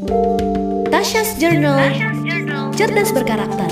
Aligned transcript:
Tasha's 0.00 1.36
Journal, 1.36 1.76
cerdas 2.72 3.12
berkarakter. 3.12 3.68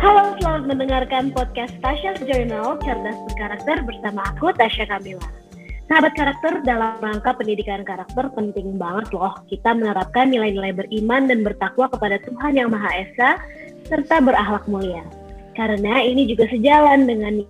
Halo, 0.00 0.32
selamat 0.40 0.64
mendengarkan 0.64 1.36
podcast 1.36 1.76
Tasha's 1.84 2.16
Journal, 2.24 2.80
cerdas 2.80 3.18
berkarakter 3.28 3.84
bersama 3.84 4.24
aku 4.32 4.56
Tasha 4.56 4.88
Kamila. 4.88 5.20
Sahabat 5.84 6.16
karakter 6.16 6.64
dalam 6.64 6.96
rangka 7.04 7.36
pendidikan 7.36 7.84
karakter 7.84 8.32
penting 8.32 8.80
banget 8.80 9.12
loh 9.12 9.36
kita 9.52 9.76
menerapkan 9.76 10.32
nilai-nilai 10.32 10.72
beriman 10.72 11.28
dan 11.28 11.44
bertakwa 11.44 11.92
kepada 11.92 12.16
Tuhan 12.24 12.56
Yang 12.56 12.72
Maha 12.72 12.90
Esa 13.04 13.30
serta 13.84 14.24
berakhlak 14.24 14.64
mulia. 14.64 15.04
Karena 15.60 16.00
ini 16.00 16.24
juga 16.24 16.48
sejalan 16.48 17.04
dengan 17.04 17.44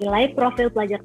nilai 0.00 0.32
profil 0.32 0.72
pelajar 0.72 1.04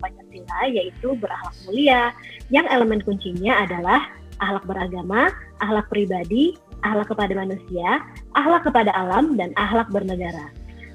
Yaitu 0.67 1.15
berakhlak 1.17 1.55
mulia 1.67 2.11
yang 2.51 2.67
elemen 2.69 2.99
kuncinya 3.01 3.63
adalah 3.63 4.07
akhlak 4.41 4.65
beragama, 4.67 5.31
akhlak 5.63 5.87
pribadi, 5.87 6.57
akhlak 6.83 7.07
kepada 7.11 7.33
manusia, 7.33 8.03
akhlak 8.35 8.67
kepada 8.67 8.91
alam, 8.91 9.39
dan 9.39 9.55
akhlak 9.55 9.87
bernegara. 9.89 10.51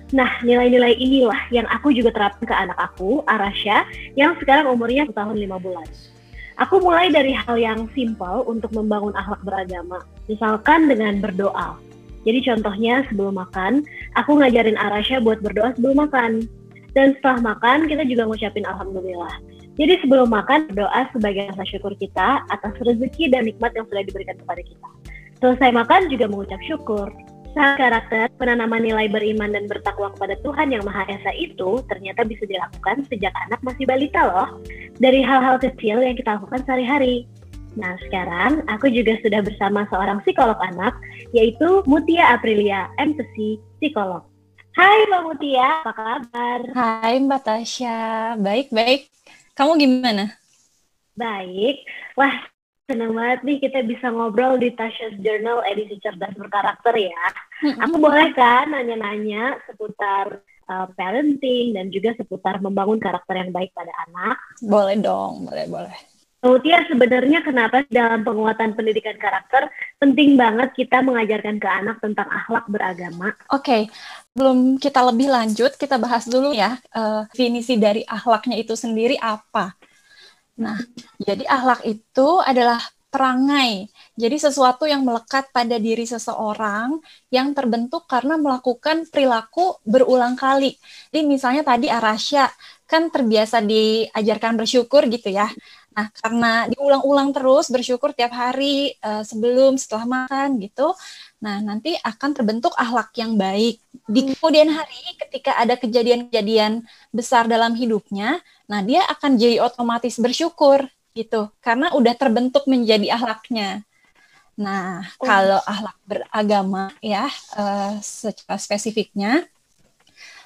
Nah, 0.09 0.41
nilai-nilai 0.41 0.97
inilah 0.97 1.53
yang 1.53 1.69
aku 1.69 1.93
juga 1.93 2.09
terapkan 2.13 2.49
ke 2.49 2.55
anak 2.57 2.79
aku, 2.81 3.21
Arasha, 3.29 3.85
yang 4.17 4.33
sekarang 4.41 4.73
umurnya 4.73 5.05
1 5.05 5.13
tahun 5.13 5.37
5 5.37 5.61
bulan. 5.61 5.89
Aku 6.59 6.81
mulai 6.81 7.13
dari 7.13 7.37
hal 7.37 7.55
yang 7.61 7.87
simpel 7.93 8.43
untuk 8.49 8.73
membangun 8.73 9.13
akhlak 9.15 9.39
beragama, 9.45 10.03
misalkan 10.27 10.89
dengan 10.89 11.21
berdoa. 11.21 11.77
Jadi 12.27 12.41
contohnya 12.45 13.07
sebelum 13.09 13.39
makan, 13.39 13.87
aku 14.19 14.43
ngajarin 14.43 14.81
Arasha 14.81 15.23
buat 15.23 15.39
berdoa 15.39 15.77
sebelum 15.77 16.09
makan. 16.09 16.51
Dan 16.99 17.15
setelah 17.15 17.55
makan, 17.55 17.87
kita 17.87 18.03
juga 18.11 18.27
ngucapin 18.27 18.67
Alhamdulillah. 18.67 19.39
Jadi 19.79 20.03
sebelum 20.03 20.35
makan, 20.35 20.67
berdoa 20.75 21.07
sebagai 21.15 21.55
rasa 21.55 21.63
syukur 21.71 21.95
kita 21.95 22.43
atas 22.51 22.75
rezeki 22.83 23.31
dan 23.31 23.47
nikmat 23.47 23.71
yang 23.79 23.87
sudah 23.87 24.03
diberikan 24.03 24.35
kepada 24.35 24.59
kita. 24.67 24.89
Selesai 25.39 25.71
makan 25.71 26.11
juga 26.11 26.27
mengucap 26.27 26.59
syukur. 26.67 27.07
Saat 27.55 27.79
karakter, 27.79 28.27
penanaman 28.35 28.83
nilai 28.83 29.07
beriman 29.07 29.55
dan 29.55 29.71
bertakwa 29.71 30.11
kepada 30.19 30.35
Tuhan 30.43 30.75
Yang 30.75 30.91
Maha 30.91 31.07
Esa 31.07 31.31
itu 31.39 31.79
ternyata 31.87 32.27
bisa 32.27 32.43
dilakukan 32.51 33.07
sejak 33.07 33.31
anak 33.47 33.63
masih 33.63 33.87
balita 33.87 34.21
loh. 34.27 34.59
Dari 34.99 35.23
hal-hal 35.23 35.63
kecil 35.63 36.03
yang 36.03 36.19
kita 36.19 36.35
lakukan 36.35 36.67
sehari-hari. 36.67 37.31
Nah, 37.79 37.95
sekarang 38.11 38.67
aku 38.67 38.91
juga 38.91 39.15
sudah 39.23 39.41
bersama 39.47 39.87
seorang 39.87 40.19
psikolog 40.27 40.59
anak, 40.75 40.99
yaitu 41.31 41.87
Mutia 41.87 42.35
Aprilia, 42.35 42.91
MTC 42.99 43.63
Psikolog. 43.79 44.28
Hai 44.79 45.11
Mbak 45.11 45.23
Mutia, 45.27 45.83
apa 45.83 45.91
kabar? 45.91 46.61
Hai 46.71 47.19
Mbak 47.19 47.43
Tasya, 47.43 47.99
baik-baik. 48.39 49.11
Kamu 49.59 49.75
gimana? 49.75 50.39
Baik. 51.19 51.83
Wah, 52.15 52.47
senang 52.87 53.11
banget 53.11 53.43
nih 53.43 53.59
kita 53.59 53.83
bisa 53.83 54.07
ngobrol 54.15 54.55
di 54.55 54.71
Tasha's 54.79 55.19
Journal 55.19 55.67
edisi 55.67 55.99
cerdas 55.99 56.31
berkarakter 56.39 56.95
ya. 56.95 57.27
Aku 57.83 57.99
boleh 57.99 58.31
kan 58.39 58.71
nanya-nanya 58.71 59.59
seputar 59.67 60.47
uh, 60.71 60.87
parenting 60.95 61.75
dan 61.75 61.91
juga 61.91 62.15
seputar 62.15 62.63
membangun 62.63 63.03
karakter 63.03 63.35
yang 63.35 63.51
baik 63.51 63.75
pada 63.75 63.91
anak? 64.07 64.39
Boleh 64.63 64.95
dong, 64.95 65.51
boleh, 65.51 65.67
boleh. 65.67 65.99
Kemudian 66.39 66.87
sebenarnya 66.87 67.43
kenapa 67.43 67.83
dalam 67.91 68.23
penguatan 68.23 68.79
pendidikan 68.79 69.19
karakter 69.19 69.75
penting 69.99 70.39
banget 70.39 70.71
kita 70.71 71.03
mengajarkan 71.03 71.59
ke 71.59 71.67
anak 71.67 71.99
tentang 71.99 72.31
akhlak 72.31 72.63
beragama? 72.71 73.35
Oke, 73.51 73.67
okay. 73.67 73.83
Belum 74.39 74.79
kita 74.79 75.03
lebih 75.11 75.29
lanjut, 75.35 75.75
kita 75.75 75.99
bahas 75.99 76.31
dulu 76.31 76.55
ya 76.55 76.79
uh, 76.95 77.27
definisi 77.35 77.75
dari 77.75 78.07
akhlaknya 78.07 78.55
itu 78.55 78.79
sendiri 78.79 79.19
apa. 79.19 79.75
Nah, 80.59 80.79
jadi 81.19 81.43
akhlak 81.47 81.83
itu 81.87 82.29
adalah 82.43 82.79
perangai. 83.09 83.89
Jadi 84.15 84.37
sesuatu 84.37 84.85
yang 84.85 85.03
melekat 85.03 85.49
pada 85.51 85.81
diri 85.81 86.05
seseorang 86.05 87.01
yang 87.33 87.57
terbentuk 87.57 88.05
karena 88.05 88.37
melakukan 88.37 89.09
perilaku 89.09 89.81
berulang 89.83 90.37
kali. 90.37 90.77
Jadi 91.11 91.25
misalnya 91.25 91.63
tadi 91.65 91.89
Arasya 91.89 92.47
kan 92.89 93.09
terbiasa 93.09 93.65
diajarkan 93.65 94.61
bersyukur 94.61 95.09
gitu 95.09 95.33
ya. 95.33 95.49
Nah, 95.99 96.15
karena 96.15 96.71
diulang-ulang 96.71 97.35
terus 97.35 97.67
bersyukur 97.75 98.15
tiap 98.15 98.31
hari 98.31 98.95
uh, 99.03 99.27
sebelum 99.27 99.75
setelah 99.75 100.07
makan 100.07 100.63
gitu. 100.63 100.95
Nah, 101.43 101.59
nanti 101.59 101.99
akan 101.99 102.31
terbentuk 102.39 102.71
akhlak 102.79 103.11
yang 103.19 103.35
baik. 103.35 103.83
Di 104.07 104.23
hmm. 104.23 104.39
kemudian 104.39 104.71
hari 104.71 105.19
ketika 105.19 105.59
ada 105.59 105.75
kejadian-kejadian 105.75 106.87
besar 107.11 107.51
dalam 107.51 107.75
hidupnya, 107.75 108.39
nah 108.71 108.79
dia 108.79 109.03
akan 109.11 109.43
jadi 109.43 109.59
otomatis 109.59 110.15
bersyukur 110.23 110.87
gitu 111.19 111.51
karena 111.59 111.91
udah 111.91 112.15
terbentuk 112.15 112.71
menjadi 112.71 113.19
akhlaknya. 113.19 113.83
Nah, 114.55 115.03
oh. 115.19 115.27
kalau 115.27 115.59
akhlak 115.67 115.99
beragama 116.07 116.95
ya 117.03 117.27
uh, 117.59 117.99
secara 117.99 118.55
spesifiknya 118.55 119.51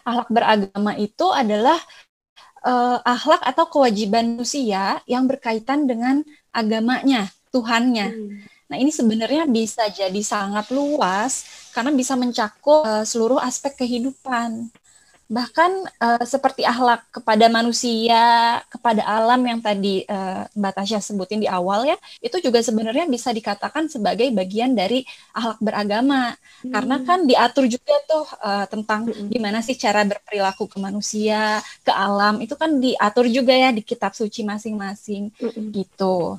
akhlak 0.09 0.33
beragama 0.33 0.97
itu 0.97 1.29
adalah 1.29 1.77
uh, 2.65 2.99
akhlak 3.05 3.43
atau 3.45 3.69
kewajiban 3.69 4.39
manusia 4.39 5.03
yang 5.07 5.27
berkaitan 5.27 5.87
dengan 5.87 6.23
agamanya, 6.51 7.31
Tuhannya. 7.51 8.09
Hmm. 8.11 8.31
Nah, 8.73 8.77
ini 8.81 8.89
sebenarnya 8.89 9.45
bisa 9.45 9.85
jadi 9.93 10.23
sangat 10.25 10.73
luas 10.73 11.45
karena 11.77 11.93
bisa 11.93 12.17
mencakup 12.17 12.89
uh, 12.89 13.05
seluruh 13.05 13.37
aspek 13.37 13.77
kehidupan 13.85 14.73
bahkan 15.33 15.73
uh, 15.97 16.21
seperti 16.29 16.61
akhlak 16.61 17.09
kepada 17.09 17.49
manusia, 17.49 18.61
kepada 18.69 19.01
alam 19.01 19.41
yang 19.41 19.65
tadi 19.65 20.05
uh, 20.05 20.45
Mbak 20.53 20.73
Tasya 20.77 21.01
sebutin 21.01 21.41
di 21.41 21.49
awal 21.49 21.89
ya, 21.89 21.97
itu 22.21 22.37
juga 22.45 22.61
sebenarnya 22.61 23.09
bisa 23.09 23.33
dikatakan 23.33 23.89
sebagai 23.89 24.29
bagian 24.37 24.77
dari 24.77 25.09
akhlak 25.33 25.57
beragama. 25.65 26.37
Hmm. 26.61 26.73
Karena 26.77 26.97
kan 27.01 27.25
diatur 27.25 27.65
juga 27.65 27.97
tuh 28.05 28.29
uh, 28.45 28.69
tentang 28.69 29.09
hmm. 29.09 29.33
gimana 29.33 29.65
sih 29.65 29.73
cara 29.73 30.05
berperilaku 30.05 30.69
ke 30.69 30.77
manusia, 30.77 31.65
ke 31.81 31.89
alam, 31.89 32.37
itu 32.45 32.53
kan 32.53 32.77
diatur 32.77 33.25
juga 33.33 33.57
ya 33.57 33.73
di 33.73 33.81
kitab 33.81 34.13
suci 34.13 34.45
masing-masing 34.45 35.33
hmm. 35.33 35.73
gitu. 35.73 36.37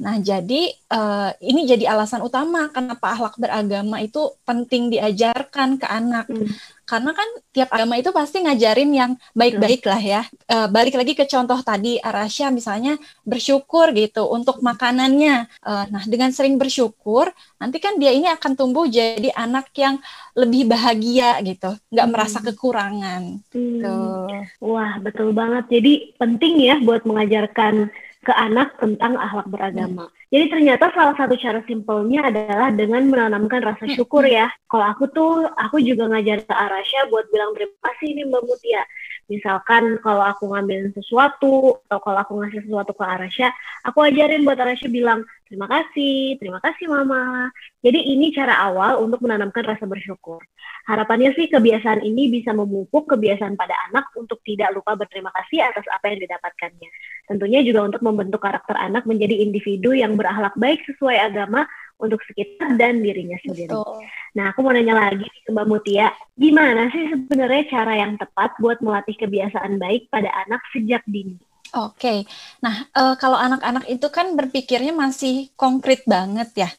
Nah, 0.00 0.18
jadi 0.18 0.72
uh, 0.90 1.30
ini 1.38 1.66
jadi 1.68 1.94
alasan 1.94 2.22
utama 2.24 2.70
kenapa 2.70 3.14
akhlak 3.14 3.38
beragama 3.38 4.02
itu 4.02 4.34
penting 4.42 4.90
diajarkan 4.90 5.78
ke 5.78 5.86
anak. 5.86 6.26
Hmm 6.30 6.50
karena 6.84 7.16
kan 7.16 7.28
tiap 7.50 7.72
agama 7.72 7.96
itu 7.96 8.12
pasti 8.12 8.44
ngajarin 8.44 8.92
yang 8.92 9.12
baik-baik 9.32 9.82
lah 9.88 10.00
ya. 10.00 10.22
E, 10.44 10.68
balik 10.68 11.00
lagi 11.00 11.16
ke 11.16 11.24
contoh 11.24 11.56
tadi 11.64 11.96
Arasya 11.96 12.52
misalnya 12.52 13.00
bersyukur 13.24 13.96
gitu 13.96 14.28
untuk 14.28 14.60
makanannya. 14.60 15.48
E, 15.64 15.72
nah 15.88 16.04
dengan 16.04 16.28
sering 16.30 16.60
bersyukur 16.60 17.32
nanti 17.56 17.80
kan 17.80 17.96
dia 17.96 18.12
ini 18.12 18.28
akan 18.28 18.52
tumbuh 18.52 18.84
jadi 18.84 19.32
anak 19.32 19.72
yang 19.80 19.96
lebih 20.36 20.68
bahagia 20.68 21.40
gitu, 21.40 21.72
nggak 21.88 22.06
hmm. 22.06 22.12
merasa 22.12 22.38
kekurangan. 22.44 23.22
Hmm. 23.48 23.80
Tuh. 23.80 24.28
Wah 24.60 25.00
betul 25.00 25.32
banget. 25.32 25.80
Jadi 25.80 26.12
penting 26.20 26.60
ya 26.60 26.76
buat 26.84 27.08
mengajarkan 27.08 27.88
ke 28.24 28.32
anak 28.32 28.74
tentang 28.80 29.20
akhlak 29.20 29.46
beragama. 29.52 30.08
Hmm. 30.08 30.14
Jadi 30.32 30.44
ternyata 30.50 30.90
salah 30.96 31.14
satu 31.14 31.36
cara 31.36 31.60
simpelnya 31.68 32.26
adalah 32.32 32.72
dengan 32.72 33.06
menanamkan 33.06 33.60
rasa 33.60 33.84
hmm. 33.84 33.94
syukur 33.94 34.24
ya. 34.24 34.48
Kalau 34.66 34.86
aku 34.88 35.04
tuh, 35.12 35.46
aku 35.54 35.78
juga 35.84 36.08
ngajar 36.08 36.42
ke 36.42 36.54
Arasya 36.56 37.12
buat 37.12 37.28
bilang 37.28 37.52
terima 37.52 37.78
kasih 37.84 38.08
nih 38.16 38.24
Mbak 38.26 38.42
Mutia. 38.48 38.82
Misalkan 39.24 39.98
kalau 40.04 40.20
aku 40.20 40.52
ngambilin 40.52 40.92
sesuatu, 40.92 41.80
atau 41.88 41.98
kalau 42.04 42.18
aku 42.20 42.32
ngasih 42.44 42.60
sesuatu 42.68 42.92
ke 42.92 43.04
Arasya, 43.04 43.48
aku 43.88 44.04
ajarin 44.04 44.44
buat 44.44 44.60
Arasya 44.60 44.92
bilang, 44.92 45.24
terima 45.48 45.64
kasih, 45.64 46.36
terima 46.36 46.60
kasih 46.60 46.92
Mama. 46.92 47.48
Jadi 47.80 48.00
ini 48.04 48.36
cara 48.36 48.60
awal 48.68 49.00
untuk 49.00 49.24
menanamkan 49.24 49.64
rasa 49.64 49.88
bersyukur. 49.88 50.44
Harapannya 50.84 51.32
sih 51.32 51.48
kebiasaan 51.48 52.04
ini 52.04 52.28
bisa 52.28 52.52
memupuk 52.52 53.08
kebiasaan 53.08 53.56
pada 53.56 53.72
anak 53.88 54.12
untuk 54.20 54.44
tidak 54.44 54.68
lupa 54.76 54.92
berterima 55.00 55.32
kasih 55.32 55.64
atas 55.64 55.88
apa 55.88 56.12
yang 56.12 56.20
didapatkannya. 56.20 56.88
Tentunya 57.24 57.64
juga 57.64 57.88
untuk 57.88 58.04
membentuk 58.04 58.44
karakter 58.44 58.76
anak 58.76 59.08
menjadi 59.08 59.40
individu 59.40 59.96
yang 59.96 60.12
berakhlak 60.20 60.52
baik 60.60 60.84
sesuai 60.84 61.32
agama 61.32 61.64
untuk 62.04 62.20
sekitar 62.28 62.76
dan 62.76 63.00
dirinya 63.00 63.40
sendiri. 63.40 63.72
Betul. 63.72 64.04
Nah, 64.36 64.52
aku 64.52 64.60
mau 64.60 64.74
nanya 64.74 64.94
lagi 64.94 65.24
ke 65.24 65.50
Mbak 65.50 65.66
Mutia, 65.66 66.12
gimana 66.36 66.92
sih 66.92 67.08
sebenarnya 67.08 67.64
cara 67.70 67.92
yang 67.96 68.20
tepat 68.20 68.54
buat 68.60 68.78
melatih 68.84 69.16
kebiasaan 69.16 69.80
baik 69.80 70.12
pada 70.12 70.28
anak 70.44 70.60
sejak 70.70 71.00
dini? 71.08 71.40
Oke, 71.74 71.98
okay. 71.98 72.18
nah 72.62 72.86
uh, 72.94 73.18
kalau 73.18 73.34
anak-anak 73.34 73.90
itu 73.90 74.06
kan 74.06 74.38
berpikirnya 74.38 74.94
masih 74.94 75.50
konkret 75.58 76.06
banget 76.06 76.54
ya. 76.54 76.70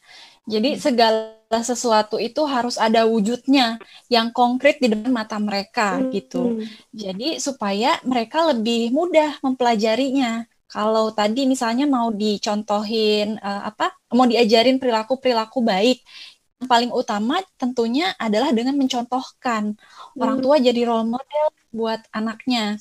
Jadi 0.47 0.77
hmm. 0.77 0.81
segala 0.81 1.61
sesuatu 1.65 2.21
itu 2.21 2.39
harus 2.45 2.77
ada 2.77 3.03
wujudnya 3.03 3.81
yang 4.07 4.29
konkret 4.29 4.77
di 4.77 4.93
depan 4.93 5.11
mata 5.11 5.35
mereka 5.41 5.99
hmm. 5.99 6.09
gitu. 6.13 6.63
Jadi 6.93 7.41
supaya 7.41 7.99
mereka 8.05 8.45
lebih 8.55 8.93
mudah 8.93 9.41
mempelajarinya. 9.41 10.47
Kalau 10.75 11.07
tadi 11.15 11.47
misalnya 11.47 11.87
mau 11.87 12.11
dicontohin 12.11 13.39
uh, 13.39 13.63
apa, 13.71 13.95
mau 14.11 14.27
diajarin 14.27 14.75
perilaku-perilaku 14.75 15.63
baik, 15.63 16.03
yang 16.59 16.67
paling 16.67 16.91
utama 16.91 17.39
tentunya 17.55 18.11
adalah 18.19 18.51
dengan 18.51 18.75
mencontohkan. 18.75 19.79
Orang 20.19 20.37
hmm. 20.39 20.43
tua 20.43 20.55
jadi 20.59 20.81
role 20.83 21.07
model 21.07 21.45
buat 21.71 22.03
anaknya. 22.11 22.75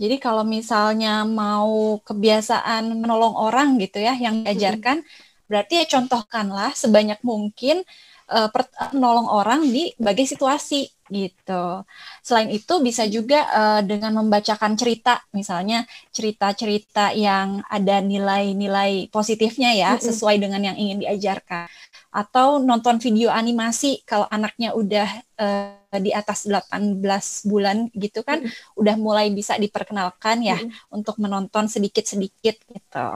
Jadi 0.00 0.16
kalau 0.16 0.48
misalnya 0.48 1.28
mau 1.28 2.00
kebiasaan 2.00 3.04
menolong 3.04 3.36
orang 3.36 3.76
gitu 3.84 4.00
ya 4.00 4.16
yang 4.16 4.40
diajarkan, 4.40 5.04
hmm. 5.04 5.44
berarti 5.44 5.84
ya 5.84 5.84
contohkanlah 5.92 6.72
sebanyak 6.72 7.20
mungkin 7.20 7.84
uh, 8.30 8.48
menolong 8.94 9.28
orang 9.30 9.66
di 9.66 9.94
berbagai 9.98 10.36
situasi 10.36 10.90
gitu. 11.06 11.86
Selain 12.22 12.50
itu 12.50 12.74
bisa 12.82 13.06
juga 13.06 13.46
uh, 13.54 13.80
dengan 13.86 14.18
membacakan 14.22 14.74
cerita, 14.74 15.22
misalnya 15.30 15.86
cerita-cerita 16.10 17.14
yang 17.14 17.62
ada 17.70 18.02
nilai-nilai 18.02 19.06
positifnya 19.14 19.70
ya, 19.74 19.90
mm 19.94 19.98
-hmm. 20.02 20.06
sesuai 20.10 20.36
dengan 20.42 20.62
yang 20.66 20.76
ingin 20.76 21.06
diajarkan. 21.06 21.70
Atau 22.10 22.58
nonton 22.58 22.98
video 22.98 23.30
animasi 23.30 24.02
kalau 24.02 24.26
anaknya 24.32 24.74
udah 24.74 25.08
uh, 25.38 25.98
di 26.02 26.10
atas 26.10 26.50
18 26.50 26.98
bulan 27.46 27.86
gitu 27.94 28.26
kan, 28.26 28.42
mm 28.42 28.50
-hmm. 28.50 28.78
udah 28.82 28.94
mulai 28.98 29.30
bisa 29.30 29.54
diperkenalkan 29.54 30.42
ya 30.42 30.58
mm 30.58 30.66
-hmm. 30.66 30.94
untuk 30.96 31.22
menonton 31.22 31.70
sedikit-sedikit 31.70 32.66
gitu. 32.66 33.06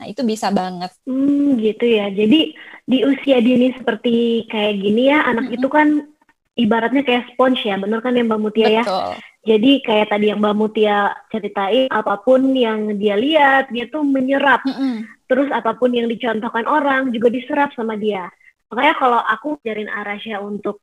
Nah, 0.00 0.08
itu 0.08 0.24
bisa 0.24 0.48
banget. 0.48 0.88
Hmm, 1.04 1.60
gitu 1.60 1.84
ya. 1.84 2.08
Jadi 2.08 2.56
di 2.88 2.98
usia 3.04 3.36
dini 3.44 3.68
seperti 3.76 4.48
kayak 4.48 4.80
gini 4.80 5.12
ya, 5.12 5.28
anak 5.28 5.44
mm 5.44 5.50
-hmm. 5.52 5.56
itu 5.60 5.68
kan 5.68 5.88
ibaratnya 6.56 7.02
kayak 7.04 7.28
sponge 7.36 7.68
ya, 7.68 7.76
bener 7.76 8.00
kan 8.00 8.16
yang 8.16 8.32
Mbak 8.32 8.40
Mutia 8.40 8.68
ya? 8.80 8.84
Jadi 9.44 9.84
kayak 9.84 10.08
tadi 10.08 10.32
yang 10.32 10.40
Mbak 10.40 10.56
Mutia 10.56 11.12
ceritain, 11.28 11.92
apa 11.92 12.16
pun 12.24 12.48
yang 12.56 12.96
dia 12.96 13.12
lihat, 13.20 13.68
dia 13.68 13.92
tuh 13.92 14.00
menyerap. 14.00 14.64
Mm 14.64 14.72
-hmm. 14.72 14.94
Terus 15.28 15.52
apa 15.52 15.76
pun 15.76 15.92
yang 15.92 16.08
dicontohkan 16.08 16.64
orang 16.64 17.12
juga 17.12 17.28
diserap 17.28 17.76
sama 17.76 18.00
dia. 18.00 18.32
Makanya 18.72 18.94
kalau 18.96 19.20
aku 19.20 19.60
jarin 19.60 19.92
Arasya 19.92 20.40
untuk 20.40 20.80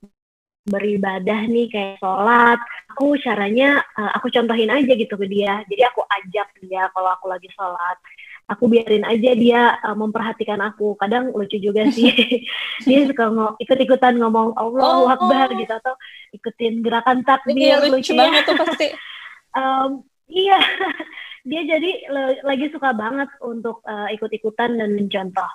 beribadah 0.68 1.48
nih 1.48 1.72
kayak 1.74 1.98
sholat, 2.04 2.60
aku 2.92 3.18
caranya 3.24 3.82
uh, 3.96 4.12
aku 4.14 4.30
contohin 4.30 4.70
aja 4.70 4.94
gitu 4.94 5.16
ke 5.18 5.26
dia. 5.26 5.64
Jadi 5.66 5.82
aku 5.88 6.06
ajak 6.06 6.48
dia 6.62 6.86
kalau 6.94 7.10
aku 7.18 7.26
lagi 7.32 7.50
sholat 7.56 7.98
aku 8.48 8.72
biarin 8.72 9.04
aja 9.04 9.32
dia 9.36 9.76
uh, 9.84 9.94
memperhatikan 9.94 10.58
aku. 10.64 10.96
Kadang 10.96 11.36
lucu 11.36 11.60
juga 11.60 11.86
sih. 11.92 12.10
dia 12.88 13.00
suka 13.04 13.28
ngomong 13.28 13.60
ikut-ikutan 13.60 14.16
ngomong 14.18 14.56
Allah 14.56 14.84
oh, 15.04 15.12
Akbar 15.12 15.52
oh. 15.52 15.58
gitu 15.60 15.74
atau 15.76 15.94
ikutin 16.32 16.80
gerakan 16.80 17.28
takbir 17.28 17.60
iya, 17.60 17.84
lucu, 17.84 18.00
lucu 18.00 18.12
ya. 18.16 18.20
banget 18.24 18.42
tuh 18.48 18.56
pasti. 18.56 18.88
um, 19.60 19.90
iya. 20.32 20.60
dia 21.48 21.64
jadi 21.64 21.92
lagi 22.44 22.68
suka 22.76 22.92
banget 22.92 23.32
untuk 23.40 23.80
uh, 23.88 24.12
ikut-ikutan 24.12 24.76
dan 24.80 24.92
mencontoh. 24.96 25.48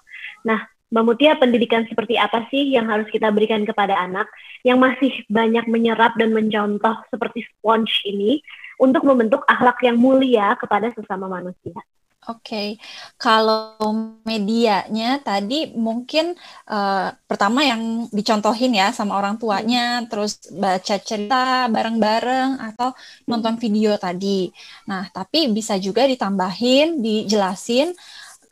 Nah, 0.49 0.65
Mbak 0.89 1.05
Mutia, 1.05 1.37
pendidikan 1.37 1.85
seperti 1.89 2.17
apa 2.17 2.49
sih 2.49 2.73
yang 2.73 2.89
harus 2.89 3.09
kita 3.09 3.29
berikan 3.33 3.65
kepada 3.65 3.97
anak 3.97 4.29
yang 4.65 4.81
masih 4.81 5.13
banyak 5.29 5.69
menyerap 5.69 6.17
dan 6.17 6.33
mencontoh 6.33 6.97
seperti 7.13 7.45
sponge 7.49 8.05
ini 8.09 8.41
untuk 8.81 9.05
membentuk 9.05 9.45
akhlak 9.49 9.81
yang 9.85 10.01
mulia 10.01 10.57
kepada 10.57 10.93
sesama 10.93 11.29
manusia? 11.29 11.77
Oke, 12.31 12.39
okay. 12.55 12.69
kalau 13.19 13.75
medianya 14.23 15.19
tadi 15.19 15.75
mungkin 15.75 16.39
uh, 16.71 17.11
pertama 17.27 17.67
yang 17.67 18.07
dicontohin 18.15 18.79
ya 18.79 18.95
sama 18.95 19.19
orang 19.19 19.43
tuanya, 19.43 20.07
terus 20.07 20.39
baca 20.55 21.03
cerita 21.03 21.67
bareng-bareng 21.67 22.63
atau 22.63 22.95
nonton 23.27 23.59
video 23.59 23.99
tadi. 23.99 24.55
Nah, 24.87 25.11
tapi 25.11 25.51
bisa 25.51 25.75
juga 25.83 26.07
ditambahin, 26.07 27.03
dijelasin 27.03 27.91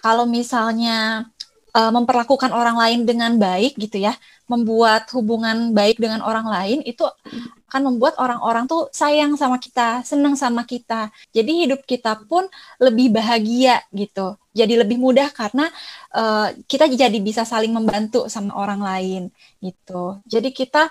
kalau 0.03 0.27
misalnya 0.27 1.31
uh, 1.71 1.93
memperlakukan 1.95 2.51
orang 2.51 2.75
lain 2.75 3.01
dengan 3.07 3.39
baik 3.39 3.79
gitu 3.79 4.03
ya, 4.03 4.19
membuat 4.50 5.06
hubungan 5.14 5.70
baik 5.70 6.02
dengan 6.02 6.26
orang 6.26 6.50
lain 6.50 6.79
itu 6.82 7.06
akan 7.70 7.94
membuat 7.94 8.19
orang-orang 8.19 8.67
tuh 8.67 8.91
sayang 8.91 9.38
sama 9.38 9.62
kita, 9.62 10.02
senang 10.02 10.35
sama 10.35 10.67
kita. 10.67 11.14
Jadi 11.31 11.62
hidup 11.62 11.87
kita 11.87 12.19
pun 12.26 12.50
lebih 12.82 13.14
bahagia 13.14 13.79
gitu. 13.94 14.35
Jadi 14.50 14.75
lebih 14.75 14.99
mudah 14.99 15.31
karena 15.31 15.70
uh, 16.11 16.50
kita 16.67 16.91
jadi 16.91 17.14
bisa 17.23 17.47
saling 17.47 17.70
membantu 17.70 18.26
sama 18.26 18.50
orang 18.58 18.82
lain 18.82 19.23
gitu. 19.62 20.19
Jadi 20.26 20.50
kita 20.50 20.91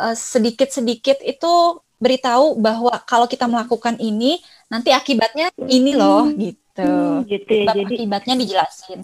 uh, 0.00 0.16
sedikit-sedikit 0.16 1.20
itu 1.20 1.84
beritahu 2.00 2.56
bahwa 2.56 2.96
kalau 3.04 3.28
kita 3.28 3.44
melakukan 3.44 4.00
ini 4.00 4.40
nanti 4.72 4.96
akibatnya 4.96 5.52
ini 5.68 5.92
loh 5.92 6.32
gitu. 6.32 6.56
Hmm, 6.80 7.24
gitu 7.28 7.52
ya. 7.52 7.72
Jadi 7.72 7.94
akibatnya 8.04 8.34
dijelasin. 8.40 9.00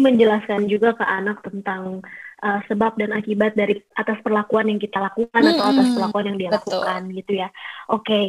Menjelaskan 0.00 0.68
juga 0.68 0.96
ke 0.96 1.04
anak 1.04 1.44
tentang 1.44 2.04
uh, 2.42 2.60
sebab 2.66 2.96
dan 2.96 3.12
akibat 3.12 3.54
dari 3.54 3.78
atas 3.96 4.18
perlakuan 4.24 4.68
yang 4.68 4.80
kita 4.80 4.98
lakukan 5.00 5.40
hmm, 5.40 5.52
atau 5.56 5.64
atas 5.70 5.88
perlakuan 5.94 6.24
yang 6.32 6.38
dia 6.40 6.50
betul. 6.50 6.80
lakukan 6.80 7.00
gitu 7.14 7.32
ya. 7.36 7.48
Oke, 7.92 8.04
okay. 8.04 8.26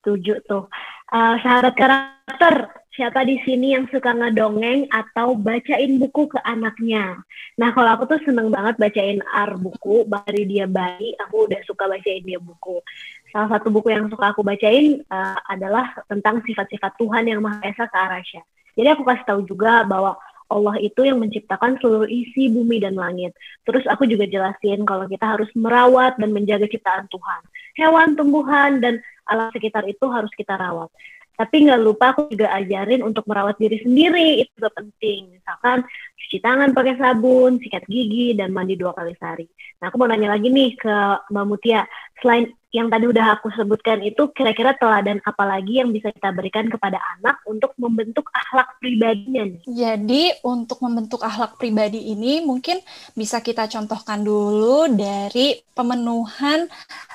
setuju 0.00 0.34
tuh. 0.48 0.64
Uh, 1.06 1.38
sahabat 1.38 1.78
karakter, 1.78 2.54
siapa 2.96 3.22
di 3.22 3.38
sini 3.46 3.78
yang 3.78 3.86
suka 3.92 4.10
ngedongeng 4.10 4.90
atau 4.90 5.38
bacain 5.38 6.02
buku 6.02 6.26
ke 6.32 6.40
anaknya? 6.42 7.20
Nah, 7.60 7.70
kalau 7.70 7.94
aku 7.94 8.10
tuh 8.10 8.20
seneng 8.26 8.50
banget 8.50 8.74
bacain 8.80 9.22
ar 9.30 9.54
buku, 9.54 10.02
dari 10.10 10.48
dia 10.50 10.66
bayi, 10.66 11.14
aku 11.22 11.46
udah 11.46 11.60
suka 11.62 11.86
bacain 11.86 12.26
dia 12.26 12.42
buku. 12.42 12.82
Salah 13.30 13.54
satu 13.54 13.70
buku 13.70 13.94
yang 13.94 14.10
suka 14.10 14.34
aku 14.34 14.42
bacain 14.42 15.04
uh, 15.12 15.38
adalah 15.46 15.94
tentang 16.10 16.42
sifat-sifat 16.42 16.98
Tuhan 16.98 17.30
yang 17.30 17.38
Maha 17.44 17.62
Esa 17.62 17.86
ke 17.86 17.94
Arasya. 17.94 18.42
Jadi 18.76 18.88
aku 18.92 19.08
kasih 19.08 19.24
tahu 19.24 19.40
juga 19.48 19.86
bahwa 19.88 20.20
Allah 20.46 20.78
itu 20.78 21.02
yang 21.02 21.18
menciptakan 21.18 21.78
seluruh 21.82 22.06
isi 22.06 22.46
bumi 22.50 22.78
dan 22.78 22.94
langit. 22.94 23.34
Terus 23.66 23.82
aku 23.90 24.06
juga 24.06 24.30
jelasin 24.30 24.86
kalau 24.86 25.10
kita 25.10 25.26
harus 25.26 25.50
merawat 25.58 26.14
dan 26.22 26.30
menjaga 26.30 26.70
ciptaan 26.70 27.10
Tuhan. 27.10 27.42
Hewan, 27.76 28.08
tumbuhan, 28.14 28.78
dan 28.78 29.02
alam 29.26 29.50
sekitar 29.50 29.84
itu 29.90 30.06
harus 30.06 30.30
kita 30.38 30.54
rawat. 30.54 30.88
Tapi 31.36 31.68
nggak 31.68 31.82
lupa 31.84 32.16
aku 32.16 32.32
juga 32.32 32.48
ajarin 32.56 33.04
untuk 33.04 33.28
merawat 33.28 33.60
diri 33.60 33.76
sendiri, 33.84 34.40
itu 34.40 34.50
juga 34.56 34.72
penting. 34.72 35.36
Misalkan 35.36 35.84
cuci 36.16 36.38
tangan 36.40 36.72
pakai 36.72 36.96
sabun, 36.96 37.60
sikat 37.60 37.84
gigi, 37.84 38.32
dan 38.32 38.56
mandi 38.56 38.78
dua 38.78 38.96
kali 38.96 39.12
sehari. 39.20 39.44
Nah 39.82 39.92
aku 39.92 40.00
mau 40.00 40.08
nanya 40.08 40.32
lagi 40.32 40.48
nih 40.48 40.72
ke 40.80 40.96
Mbak 41.28 41.44
Mutia, 41.44 41.84
selain 42.24 42.48
yang 42.76 42.92
tadi 42.92 43.08
udah 43.08 43.40
aku 43.40 43.48
sebutkan 43.56 44.04
itu, 44.04 44.28
kira-kira 44.36 44.76
teladan 44.76 45.24
apa 45.24 45.48
lagi 45.48 45.80
yang 45.80 45.88
bisa 45.88 46.12
kita 46.12 46.28
berikan 46.36 46.68
kepada 46.68 47.00
anak 47.16 47.40
untuk 47.48 47.72
membentuk 47.80 48.28
akhlak 48.36 48.76
pribadinya? 48.76 49.48
Jadi 49.64 50.36
untuk 50.44 50.84
membentuk 50.84 51.24
akhlak 51.24 51.56
pribadi 51.56 52.12
ini 52.12 52.44
mungkin 52.44 52.76
bisa 53.16 53.40
kita 53.40 53.64
contohkan 53.72 54.20
dulu 54.20 54.92
dari 54.92 55.56
pemenuhan 55.72 56.68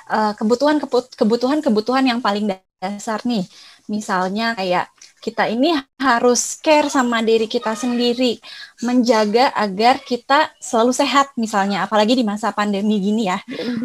uh, 0.09 0.33
kebutuhan 0.33 0.81
kebutuhan 1.13 1.61
kebutuhan 1.61 2.05
yang 2.09 2.19
paling 2.19 2.49
dasar 2.81 3.21
nih 3.21 3.45
Misalnya 3.91 4.55
kayak 4.55 4.87
kita 5.21 5.45
ini 5.51 5.75
harus 6.01 6.57
care 6.63 6.89
sama 6.89 7.21
diri 7.21 7.45
kita 7.45 7.77
sendiri, 7.77 8.41
menjaga 8.81 9.53
agar 9.53 10.01
kita 10.01 10.49
selalu 10.57 10.97
sehat 10.97 11.37
misalnya, 11.37 11.85
apalagi 11.85 12.17
di 12.17 12.25
masa 12.25 12.49
pandemi 12.49 12.97
gini 12.97 13.29
ya. 13.29 13.37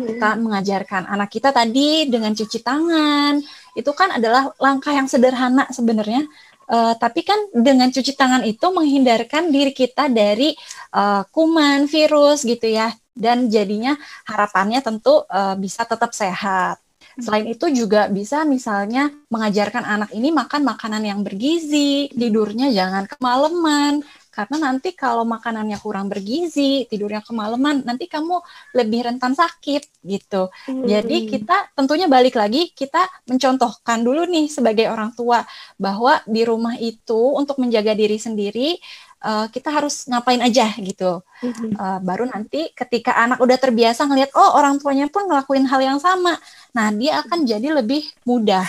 Kita 0.06 0.38
mengajarkan 0.40 1.04
anak 1.04 1.28
kita 1.28 1.52
tadi 1.52 2.08
dengan 2.08 2.32
cuci 2.32 2.58
tangan, 2.64 3.36
itu 3.76 3.90
kan 3.92 4.16
adalah 4.16 4.48
langkah 4.56 4.96
yang 4.96 5.04
sederhana 5.12 5.68
sebenarnya, 5.68 6.24
uh, 6.72 6.96
tapi 6.96 7.20
kan 7.20 7.36
dengan 7.52 7.92
cuci 7.92 8.16
tangan 8.16 8.40
itu 8.48 8.64
menghindarkan 8.72 9.52
diri 9.52 9.76
kita 9.76 10.08
dari 10.08 10.56
uh, 10.96 11.20
kuman, 11.28 11.84
virus 11.84 12.48
gitu 12.48 12.64
ya, 12.64 12.96
dan 13.12 13.52
jadinya 13.52 13.92
harapannya 14.24 14.80
tentu 14.80 15.20
uh, 15.28 15.52
bisa 15.60 15.84
tetap 15.84 16.16
sehat. 16.16 16.80
Selain 17.16 17.48
itu 17.48 17.66
juga 17.72 18.12
bisa 18.12 18.44
misalnya 18.44 19.08
mengajarkan 19.32 19.84
anak 19.84 20.10
ini 20.12 20.28
makan 20.32 20.62
makanan 20.68 21.02
yang 21.04 21.20
bergizi, 21.24 22.12
tidurnya 22.12 22.68
jangan 22.68 23.08
kemalaman, 23.08 24.04
karena 24.36 24.68
nanti 24.68 24.92
kalau 24.92 25.24
makanannya 25.24 25.80
kurang 25.80 26.12
bergizi, 26.12 26.84
tidurnya 26.92 27.24
kemalaman, 27.24 27.80
nanti 27.88 28.04
kamu 28.04 28.36
lebih 28.76 29.08
rentan 29.08 29.32
sakit 29.32 30.04
gitu. 30.04 30.52
Hmm. 30.68 30.84
Jadi 30.84 31.24
kita 31.32 31.72
tentunya 31.72 32.04
balik 32.04 32.36
lagi 32.36 32.68
kita 32.76 33.08
mencontohkan 33.24 34.04
dulu 34.04 34.28
nih 34.28 34.52
sebagai 34.52 34.92
orang 34.92 35.16
tua 35.16 35.40
bahwa 35.80 36.20
di 36.28 36.44
rumah 36.44 36.76
itu 36.76 37.32
untuk 37.32 37.56
menjaga 37.64 37.96
diri 37.96 38.20
sendiri 38.20 38.76
uh, 39.22 39.46
kita 39.48 39.72
harus 39.72 40.04
ngapain 40.08 40.40
aja 40.42 40.72
gitu. 40.76 41.20
Uh, 41.76 41.98
baru 42.00 42.28
nanti 42.28 42.72
ketika 42.72 43.16
anak 43.16 43.40
udah 43.40 43.56
terbiasa 43.60 44.08
ngelihat 44.08 44.32
oh 44.36 44.56
orang 44.56 44.80
tuanya 44.80 45.06
pun 45.08 45.28
ngelakuin 45.28 45.68
hal 45.68 45.80
yang 45.80 45.98
sama, 46.00 46.36
nah 46.72 46.88
dia 46.92 47.20
akan 47.24 47.44
jadi 47.44 47.76
lebih 47.76 48.04
mudah 48.24 48.66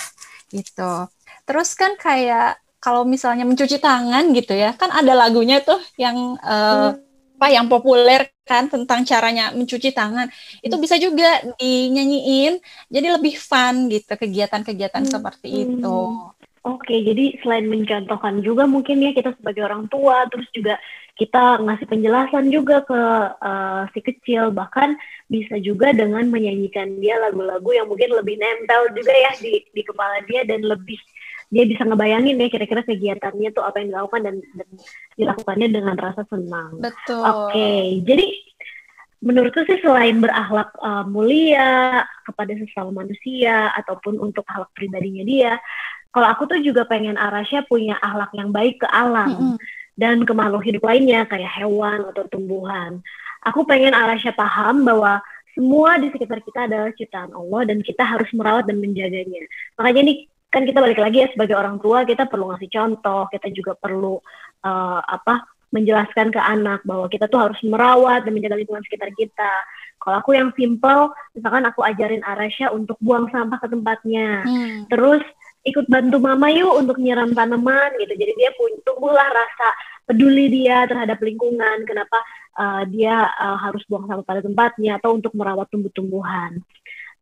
gitu. 0.51 1.07
Terus 1.47 1.69
kan 1.75 1.95
kayak 1.95 2.59
kalau 2.77 3.03
misalnya 3.03 3.43
mencuci 3.43 3.81
tangan 3.81 4.31
gitu 4.35 4.53
ya, 4.53 4.75
kan 4.75 4.93
ada 4.93 5.11
lagunya 5.15 5.59
tuh 5.63 5.79
yang 5.99 6.37
uh, 6.39 6.93
hmm. 6.93 7.39
apa 7.39 7.47
yang 7.51 7.65
populer 7.67 8.29
kan 8.47 8.71
tentang 8.71 9.03
caranya 9.03 9.51
mencuci 9.51 9.91
tangan. 9.91 10.31
Itu 10.63 10.75
hmm. 10.75 10.83
bisa 10.83 10.95
juga 10.99 11.43
dinyanyiin, 11.59 12.59
jadi 12.87 13.07
lebih 13.19 13.35
fun 13.35 13.91
gitu 13.91 14.11
kegiatan-kegiatan 14.15 15.03
hmm. 15.03 15.11
seperti 15.11 15.47
itu. 15.67 15.97
Oke, 16.67 16.99
jadi 16.99 17.39
selain 17.39 17.71
mencontohkan 17.71 18.43
juga 18.43 18.67
mungkin 18.67 18.99
ya 18.99 19.15
kita 19.15 19.31
sebagai 19.39 19.63
orang 19.63 19.87
tua, 19.87 20.27
terus 20.27 20.43
juga 20.51 20.75
kita 21.15 21.63
ngasih 21.63 21.87
penjelasan 21.87 22.51
juga 22.51 22.83
ke 22.83 23.01
uh, 23.39 23.87
si 23.95 24.03
kecil, 24.03 24.51
bahkan 24.51 24.99
bisa 25.31 25.55
juga 25.63 25.95
dengan 25.95 26.27
menyanyikan 26.27 26.99
dia 26.99 27.15
lagu-lagu 27.23 27.71
yang 27.71 27.87
mungkin 27.87 28.11
lebih 28.11 28.35
nempel 28.35 28.91
juga 28.91 29.15
ya 29.15 29.31
di 29.39 29.63
di 29.71 29.81
kepala 29.81 30.19
dia 30.27 30.43
dan 30.43 30.59
lebih 30.67 30.99
dia 31.47 31.63
bisa 31.63 31.87
ngebayangin 31.87 32.35
ya 32.35 32.51
kira-kira 32.51 32.83
kegiatannya 32.83 33.49
tuh 33.55 33.63
apa 33.63 33.79
yang 33.79 33.95
dilakukan 33.95 34.21
dan, 34.27 34.35
dan 34.59 34.69
dilakukannya 35.15 35.67
dengan 35.71 35.95
rasa 35.95 36.27
senang. 36.27 36.83
Betul. 36.83 37.23
Oke, 37.23 38.03
jadi 38.03 38.27
menurutku 39.23 39.63
sih 39.65 39.79
selain 39.81 40.19
berakhlak 40.21 40.75
uh, 40.83 41.07
mulia 41.07 42.03
kepada 42.27 42.53
sesama 42.59 43.01
manusia 43.01 43.71
ataupun 43.73 44.19
untuk 44.19 44.45
akhlak 44.45 44.69
pribadinya 44.75 45.23
dia, 45.23 45.53
kalau 46.17 46.33
aku 46.33 46.49
tuh 46.49 46.57
juga 46.65 46.81
pengen 46.89 47.13
Arasya 47.13 47.69
punya 47.69 47.93
akhlak 48.01 48.33
yang 48.33 48.49
baik 48.49 48.81
ke 48.81 48.89
alam 48.89 49.29
mm 49.29 49.37
-hmm. 49.37 49.55
dan 50.01 50.25
ke 50.25 50.33
makhluk 50.33 50.65
hidup 50.65 50.81
lainnya 50.89 51.29
kayak 51.29 51.53
hewan 51.61 52.09
atau 52.09 52.25
tumbuhan. 52.25 53.05
Aku 53.45 53.69
pengen 53.69 53.93
Arasya 53.93 54.33
paham 54.33 54.81
bahwa 54.81 55.21
semua 55.53 56.01
di 56.01 56.09
sekitar 56.09 56.41
kita 56.41 56.65
adalah 56.65 56.89
ciptaan 56.97 57.37
Allah 57.37 57.69
dan 57.69 57.85
kita 57.85 58.01
harus 58.01 58.25
merawat 58.33 58.65
dan 58.65 58.81
menjaganya. 58.81 59.45
Makanya 59.77 60.01
nih 60.09 60.17
kan 60.49 60.65
kita 60.65 60.81
balik 60.81 60.97
lagi 60.97 61.21
ya 61.21 61.29
sebagai 61.29 61.53
orang 61.53 61.77
tua 61.77 62.01
kita 62.01 62.25
perlu 62.25 62.49
ngasih 62.49 62.69
contoh, 62.73 63.29
kita 63.29 63.53
juga 63.53 63.77
perlu 63.77 64.17
uh, 64.65 65.01
apa 65.05 65.45
menjelaskan 65.69 66.33
ke 66.33 66.41
anak 66.41 66.81
bahwa 66.81 67.05
kita 67.11 67.29
tuh 67.29 67.45
harus 67.45 67.59
merawat 67.61 68.25
dan 68.25 68.33
menjaga 68.33 68.57
lingkungan 68.57 68.81
sekitar 68.89 69.13
kita. 69.13 69.53
Kalau 70.01 70.17
aku 70.23 70.33
yang 70.33 70.49
simple, 70.57 71.13
misalkan 71.37 71.61
aku 71.67 71.85
ajarin 71.85 72.25
Arasya 72.25 72.73
untuk 72.73 72.97
buang 73.03 73.29
sampah 73.29 73.61
ke 73.61 73.67
tempatnya. 73.69 74.47
Hmm. 74.47 74.87
Terus 74.87 75.21
ikut 75.67 75.85
bantu 75.91 76.17
mama 76.23 76.47
yuk 76.49 76.73
untuk 76.79 76.97
nyiram 76.97 77.35
tanaman 77.35 77.91
gitu. 77.99 78.13
Jadi 78.15 78.33
dia 78.39 78.51
pun 78.55 78.71
tumbuhlah 78.87 79.27
rasa 79.27 79.67
peduli 80.07 80.47
dia 80.47 80.87
terhadap 80.87 81.19
lingkungan. 81.19 81.83
Kenapa 81.83 82.23
uh, 82.55 82.81
dia 82.87 83.27
uh, 83.27 83.57
harus 83.59 83.83
buang 83.91 84.07
sampah 84.07 84.23
pada 84.23 84.41
tempatnya 84.41 84.97
atau 84.97 85.19
untuk 85.19 85.35
merawat 85.35 85.67
tumbuh-tumbuhan. 85.69 86.63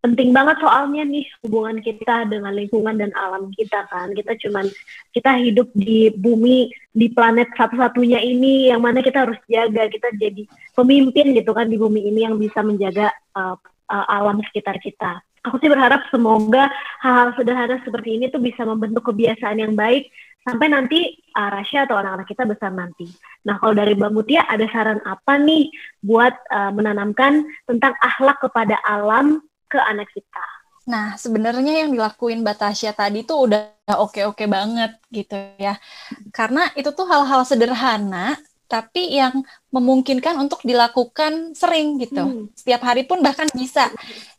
Penting 0.05 0.37
banget 0.37 0.61
soalnya 0.61 1.01
nih 1.01 1.25
hubungan 1.41 1.81
kita 1.81 2.29
dengan 2.29 2.53
lingkungan 2.53 2.93
dan 2.93 3.09
alam 3.17 3.49
kita 3.49 3.89
kan. 3.89 4.13
Kita 4.13 4.37
cuman 4.37 4.69
kita 5.09 5.41
hidup 5.41 5.73
di 5.73 6.13
bumi 6.13 6.69
di 6.93 7.09
planet 7.09 7.49
satu-satunya 7.57 8.21
ini 8.21 8.69
yang 8.69 8.85
mana 8.85 9.01
kita 9.01 9.25
harus 9.25 9.41
jaga. 9.49 9.89
Kita 9.89 10.13
jadi 10.13 10.45
pemimpin 10.77 11.33
gitu 11.33 11.49
kan 11.57 11.65
di 11.65 11.81
bumi 11.81 12.05
ini 12.05 12.21
yang 12.21 12.37
bisa 12.37 12.61
menjaga 12.61 13.09
uh, 13.33 13.57
uh, 13.89 14.05
alam 14.05 14.45
sekitar 14.45 14.77
kita 14.77 15.25
aku 15.45 15.61
sih 15.61 15.69
berharap 15.69 16.01
semoga 16.09 16.67
hal-hal 17.05 17.37
sederhana 17.37 17.77
seperti 17.85 18.17
ini 18.17 18.33
tuh 18.33 18.41
bisa 18.41 18.65
membentuk 18.65 19.05
kebiasaan 19.05 19.61
yang 19.61 19.77
baik 19.77 20.09
sampai 20.45 20.67
nanti 20.69 20.99
uh, 21.33 21.49
Rasya 21.49 21.89
atau 21.89 21.97
anak-anak 21.97 22.27
kita 22.29 22.43
besar 22.45 22.69
nanti. 22.69 23.09
Nah, 23.49 23.57
kalau 23.57 23.73
dari 23.73 23.97
Mbak 23.97 24.11
Mutia 24.13 24.45
ada 24.45 24.65
saran 24.69 25.01
apa 25.01 25.41
nih 25.41 25.73
buat 26.05 26.33
uh, 26.53 26.69
menanamkan 26.73 27.45
tentang 27.65 27.97
akhlak 27.97 28.37
kepada 28.41 28.77
alam 28.85 29.41
ke 29.65 29.81
anak 29.81 30.05
kita? 30.13 30.45
Nah, 30.85 31.17
sebenarnya 31.17 31.85
yang 31.85 31.97
dilakuin 31.97 32.45
Batasya 32.45 32.93
tadi 32.93 33.25
tuh 33.25 33.49
udah 33.49 33.73
oke-oke 34.05 34.45
banget 34.45 34.93
gitu 35.09 35.33
ya. 35.57 35.81
Karena 36.29 36.69
itu 36.77 36.93
tuh 36.93 37.09
hal-hal 37.09 37.41
sederhana 37.41 38.37
tapi 38.65 39.13
yang 39.13 39.45
memungkinkan 39.69 40.36
untuk 40.41 40.63
dilakukan 40.65 41.53
sering 41.53 42.01
gitu. 42.01 42.24
Hmm. 42.24 42.45
Setiap 42.57 42.81
hari 42.81 43.05
pun 43.05 43.22
bahkan 43.22 43.45
bisa. 43.53 43.91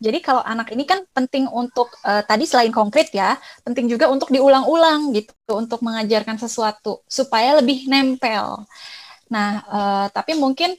Jadi 0.03 0.19
kalau 0.23 0.43
anak 0.43 0.73
ini 0.75 0.83
kan 0.83 1.05
penting 1.15 1.47
untuk 1.51 1.95
uh, 2.03 2.25
tadi 2.27 2.45
selain 2.49 2.75
konkret 2.75 3.13
ya, 3.15 3.39
penting 3.63 3.87
juga 3.87 4.11
untuk 4.11 4.33
diulang-ulang 4.35 5.15
gitu 5.15 5.33
untuk 5.55 5.85
mengajarkan 5.85 6.41
sesuatu 6.41 7.05
supaya 7.07 7.59
lebih 7.59 7.87
nempel. 7.87 8.67
Nah, 9.27 9.51
uh, 9.67 10.07
tapi 10.11 10.39
mungkin 10.39 10.75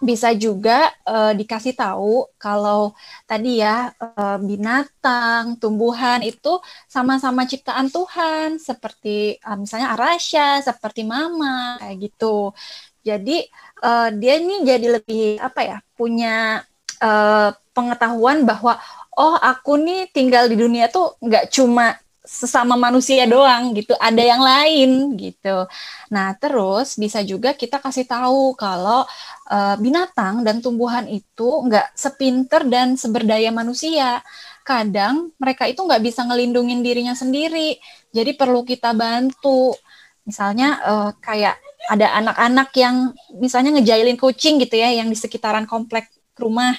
bisa 0.00 0.32
juga 0.32 0.88
uh, 1.04 1.36
dikasih 1.36 1.76
tahu 1.76 2.24
kalau 2.40 2.96
tadi 3.28 3.60
ya 3.60 3.92
uh, 4.00 4.40
binatang, 4.40 5.60
tumbuhan 5.60 6.24
itu 6.24 6.56
sama-sama 6.88 7.44
ciptaan 7.44 7.92
Tuhan 7.92 8.56
seperti 8.56 9.36
uh, 9.44 9.60
misalnya 9.60 9.92
Arasya, 9.92 10.64
seperti 10.64 11.04
Mama 11.04 11.76
kayak 11.84 11.96
gitu. 12.00 12.56
Jadi 13.04 13.44
uh, 13.84 14.08
dia 14.16 14.40
ini 14.40 14.64
jadi 14.64 14.86
lebih 15.00 15.36
apa 15.36 15.60
ya 15.60 15.78
punya 15.92 16.64
uh, 17.04 17.52
pengetahuan 17.76 18.48
bahwa 18.48 18.80
oh 19.20 19.36
aku 19.36 19.76
nih 19.80 20.08
tinggal 20.16 20.48
di 20.48 20.56
dunia 20.56 20.88
tuh 20.88 21.20
nggak 21.20 21.52
cuma 21.52 21.96
sesama 22.30 22.78
manusia 22.78 23.26
doang 23.26 23.74
gitu, 23.74 23.90
ada 23.98 24.22
yang 24.22 24.38
lain 24.38 25.18
gitu. 25.18 25.66
Nah, 26.14 26.30
terus 26.38 26.94
bisa 26.94 27.26
juga 27.26 27.50
kita 27.58 27.82
kasih 27.82 28.06
tahu 28.06 28.54
kalau 28.54 29.02
uh, 29.50 29.74
binatang 29.82 30.46
dan 30.46 30.62
tumbuhan 30.62 31.10
itu 31.10 31.66
nggak 31.66 31.90
sepinter 31.98 32.62
dan 32.70 32.94
seberdaya 32.94 33.50
manusia. 33.50 34.22
Kadang 34.62 35.34
mereka 35.42 35.66
itu 35.66 35.82
nggak 35.82 35.98
bisa 36.06 36.22
ngelindungin 36.22 36.86
dirinya 36.86 37.18
sendiri, 37.18 37.82
jadi 38.14 38.30
perlu 38.38 38.62
kita 38.62 38.94
bantu. 38.94 39.74
Misalnya 40.22 40.78
uh, 40.86 41.10
kayak 41.18 41.58
ada 41.90 42.14
anak-anak 42.14 42.70
yang 42.78 43.10
misalnya 43.42 43.74
ngejailin 43.74 44.14
kucing 44.14 44.62
gitu 44.62 44.78
ya, 44.78 44.94
yang 44.94 45.10
di 45.10 45.18
sekitaran 45.18 45.66
komplek 45.66 46.06
rumah. 46.38 46.78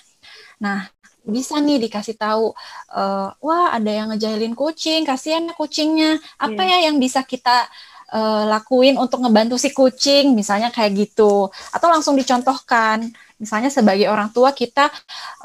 Nah, 0.63 0.87
bisa 1.21 1.61
nih 1.61 1.77
dikasih 1.87 2.17
tahu 2.17 2.53
uh, 2.93 3.29
wah 3.37 3.69
ada 3.73 3.91
yang 3.91 4.09
ngejailin 4.13 4.57
kucing 4.57 5.05
kasihan 5.05 5.45
ya 5.45 5.53
kucingnya. 5.53 6.17
Apa 6.41 6.61
yeah. 6.65 6.81
ya 6.81 6.89
yang 6.89 6.97
bisa 6.97 7.21
kita 7.21 7.69
uh, 8.11 8.43
lakuin 8.49 8.97
untuk 8.97 9.21
ngebantu 9.21 9.55
si 9.61 9.69
kucing 9.71 10.33
misalnya 10.33 10.73
kayak 10.73 10.97
gitu. 10.97 11.49
Atau 11.71 11.87
langsung 11.93 12.17
dicontohkan 12.17 13.05
misalnya 13.41 13.73
sebagai 13.73 14.05
orang 14.05 14.29
tua 14.29 14.53
kita 14.53 14.93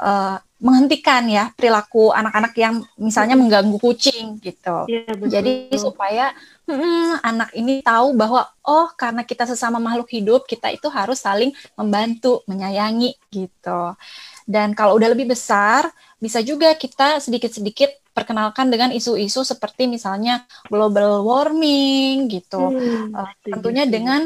uh, 0.01 0.37
menghentikan 0.57 1.21
ya 1.29 1.53
perilaku 1.53 2.09
anak-anak 2.09 2.53
yang 2.57 2.81
misalnya 2.97 3.37
mengganggu 3.37 3.77
kucing 3.77 4.41
gitu. 4.41 4.89
Yeah, 4.89 5.13
betul. 5.13 5.29
jadi 5.29 5.53
supaya 5.77 6.33
hmm, 6.65 7.21
anak 7.21 7.49
ini 7.53 7.85
tahu 7.85 8.17
bahwa 8.17 8.49
oh 8.65 8.89
karena 8.97 9.21
kita 9.21 9.45
sesama 9.45 9.77
makhluk 9.77 10.09
hidup 10.09 10.49
kita 10.49 10.73
itu 10.73 10.89
harus 10.89 11.21
saling 11.21 11.53
membantu 11.77 12.41
menyayangi 12.49 13.13
gitu 13.29 13.93
dan 14.47 14.71
kalau 14.71 14.95
udah 14.95 15.11
lebih 15.11 15.27
besar, 15.27 15.91
bisa 16.23 16.39
juga 16.39 16.71
kita 16.71 17.19
sedikit-sedikit 17.19 17.91
perkenalkan 18.15 18.71
dengan 18.71 18.95
isu-isu 18.95 19.43
seperti 19.43 19.85
misalnya 19.91 20.47
global 20.71 21.21
warming 21.27 22.31
gitu. 22.31 22.71
Hmm, 22.71 23.11
uh, 23.13 23.29
tentunya 23.43 23.83
gitu. 23.85 23.99
dengan 23.99 24.21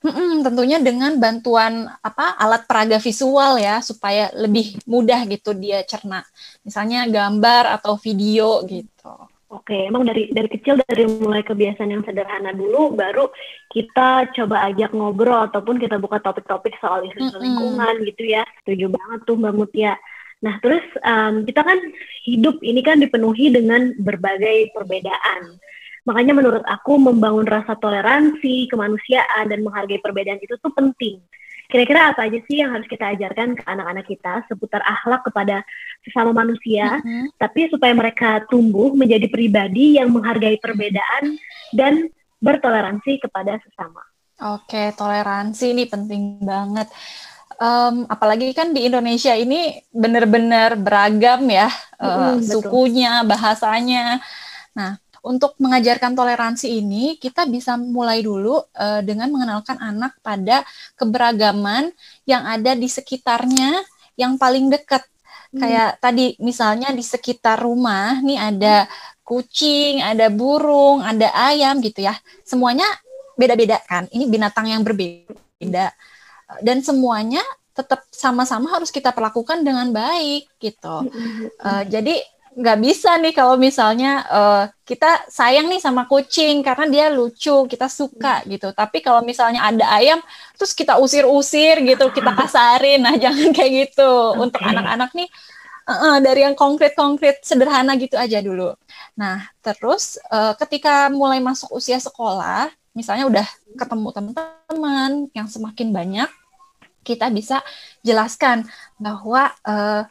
Hmm, 0.00 0.40
tentunya 0.40 0.80
dengan 0.80 1.20
bantuan 1.20 1.84
apa 2.00 2.32
alat 2.40 2.64
peraga 2.64 2.96
visual 2.96 3.60
ya 3.60 3.84
supaya 3.84 4.32
lebih 4.32 4.80
mudah 4.88 5.28
gitu 5.28 5.52
dia 5.52 5.84
cerna. 5.84 6.24
Misalnya 6.64 7.04
gambar 7.04 7.76
atau 7.76 8.00
video 8.00 8.64
gitu. 8.64 9.12
Oke, 9.50 9.74
emang 9.90 10.06
dari 10.06 10.30
dari 10.30 10.46
kecil 10.46 10.78
dari 10.78 11.10
mulai 11.10 11.42
kebiasaan 11.42 11.90
yang 11.90 12.06
sederhana 12.06 12.54
dulu, 12.54 12.94
baru 12.94 13.26
kita 13.66 14.30
coba 14.30 14.70
ajak 14.70 14.94
ngobrol 14.94 15.50
ataupun 15.50 15.82
kita 15.82 15.98
buka 15.98 16.22
topik-topik 16.22 16.78
soal 16.78 17.02
isu 17.02 17.18
mm 17.18 17.26
-hmm. 17.34 17.42
lingkungan 17.42 17.94
gitu 18.06 18.30
ya. 18.30 18.46
Setuju 18.62 18.94
banget 18.94 19.20
tuh 19.26 19.34
Mbak 19.34 19.54
Mutia. 19.58 19.98
Nah, 20.40 20.54
terus 20.62 20.86
um, 21.02 21.42
kita 21.42 21.66
kan 21.66 21.82
hidup 22.30 22.62
ini 22.62 22.78
kan 22.80 23.02
dipenuhi 23.02 23.50
dengan 23.50 23.90
berbagai 23.98 24.70
perbedaan. 24.70 25.58
Makanya 26.06 26.32
menurut 26.32 26.64
aku 26.64 26.96
membangun 26.96 27.44
rasa 27.44 27.74
toleransi, 27.76 28.70
kemanusiaan, 28.70 29.50
dan 29.50 29.66
menghargai 29.66 29.98
perbedaan 29.98 30.40
itu 30.40 30.56
tuh 30.62 30.72
penting. 30.72 31.20
Kira-kira 31.70 32.10
apa 32.10 32.26
aja 32.26 32.38
sih 32.50 32.58
yang 32.58 32.74
harus 32.74 32.90
kita 32.90 33.14
ajarkan 33.14 33.54
ke 33.54 33.62
anak-anak 33.62 34.04
kita 34.10 34.42
seputar 34.50 34.82
akhlak 34.82 35.22
kepada 35.22 35.62
sesama 36.02 36.34
manusia, 36.34 36.98
mm-hmm. 36.98 37.38
tapi 37.38 37.70
supaya 37.70 37.94
mereka 37.94 38.42
tumbuh 38.50 38.90
menjadi 38.90 39.30
pribadi 39.30 39.96
yang 40.02 40.10
menghargai 40.10 40.58
perbedaan 40.58 41.38
dan 41.70 42.10
bertoleransi 42.42 43.22
kepada 43.22 43.62
sesama. 43.62 44.02
Oke, 44.40 44.96
toleransi 44.96 45.76
ini 45.76 45.84
penting 45.86 46.42
banget. 46.42 46.88
Um, 47.60 48.08
apalagi 48.08 48.56
kan 48.56 48.72
di 48.72 48.88
Indonesia 48.88 49.36
ini 49.36 49.84
benar-benar 49.92 50.80
beragam 50.80 51.44
ya 51.44 51.68
uh, 52.00 52.40
mm, 52.40 52.48
sukunya, 52.48 53.20
bahasanya. 53.20 54.16
Nah, 54.72 54.96
untuk 55.20 55.56
mengajarkan 55.60 56.16
toleransi 56.16 56.80
ini, 56.80 57.20
kita 57.20 57.44
bisa 57.44 57.76
mulai 57.76 58.24
dulu 58.24 58.56
uh, 58.56 59.00
dengan 59.04 59.28
mengenalkan 59.28 59.76
anak 59.76 60.16
pada 60.24 60.64
keberagaman 60.96 61.92
yang 62.24 62.44
ada 62.48 62.72
di 62.72 62.88
sekitarnya 62.88 63.84
yang 64.16 64.40
paling 64.40 64.72
dekat. 64.72 65.04
Hmm. 65.50 65.60
Kayak 65.66 65.90
tadi 65.98 66.38
misalnya 66.38 66.94
di 66.94 67.02
sekitar 67.02 67.60
rumah 67.60 68.22
nih 68.22 68.38
ada 68.38 68.86
kucing, 69.26 70.02
ada 70.02 70.26
burung, 70.32 71.04
ada 71.04 71.30
ayam 71.52 71.78
gitu 71.84 72.02
ya. 72.02 72.14
Semuanya 72.42 72.86
beda-beda 73.38 73.78
kan. 73.84 74.10
Ini 74.10 74.26
binatang 74.26 74.68
yang 74.68 74.82
berbeda. 74.82 75.94
Dan 76.64 76.82
semuanya 76.82 77.44
tetap 77.70 78.02
sama-sama 78.10 78.74
harus 78.74 78.90
kita 78.90 79.14
perlakukan 79.14 79.62
dengan 79.62 79.88
baik 79.94 80.50
gitu. 80.58 81.06
Uh, 81.62 81.82
jadi 81.86 82.18
nggak 82.50 82.78
bisa 82.82 83.14
nih 83.22 83.30
kalau 83.30 83.54
misalnya 83.54 84.26
uh, 84.26 84.64
kita 84.82 85.22
sayang 85.30 85.70
nih 85.70 85.78
sama 85.78 86.10
kucing 86.10 86.66
karena 86.66 86.86
dia 86.90 87.06
lucu 87.06 87.62
kita 87.70 87.86
suka 87.86 88.42
gitu 88.50 88.74
tapi 88.74 88.98
kalau 88.98 89.22
misalnya 89.22 89.62
ada 89.62 89.86
ayam 89.94 90.18
terus 90.58 90.74
kita 90.74 90.98
usir-usir 90.98 91.78
gitu 91.86 92.10
kita 92.10 92.34
kasarin 92.34 93.06
nah 93.06 93.14
jangan 93.22 93.54
kayak 93.54 93.72
gitu 93.86 94.10
okay. 94.34 94.42
untuk 94.42 94.60
anak-anak 94.66 95.14
nih 95.14 95.30
uh, 95.90 96.18
dari 96.22 96.46
yang 96.46 96.54
konkret-konkret 96.54 97.42
sederhana 97.42 97.98
gitu 97.98 98.14
aja 98.14 98.38
dulu. 98.38 98.74
Nah, 99.18 99.50
terus 99.60 100.20
uh, 100.30 100.54
ketika 100.54 101.10
mulai 101.10 101.42
masuk 101.42 101.74
usia 101.74 101.98
sekolah, 101.98 102.70
misalnya 102.94 103.26
udah 103.26 103.46
ketemu 103.74 104.08
teman-teman 104.14 105.10
yang 105.34 105.48
semakin 105.50 105.90
banyak, 105.90 106.30
kita 107.02 107.32
bisa 107.32 107.64
jelaskan 108.04 108.68
bahwa 109.00 109.50
uh, 109.64 110.04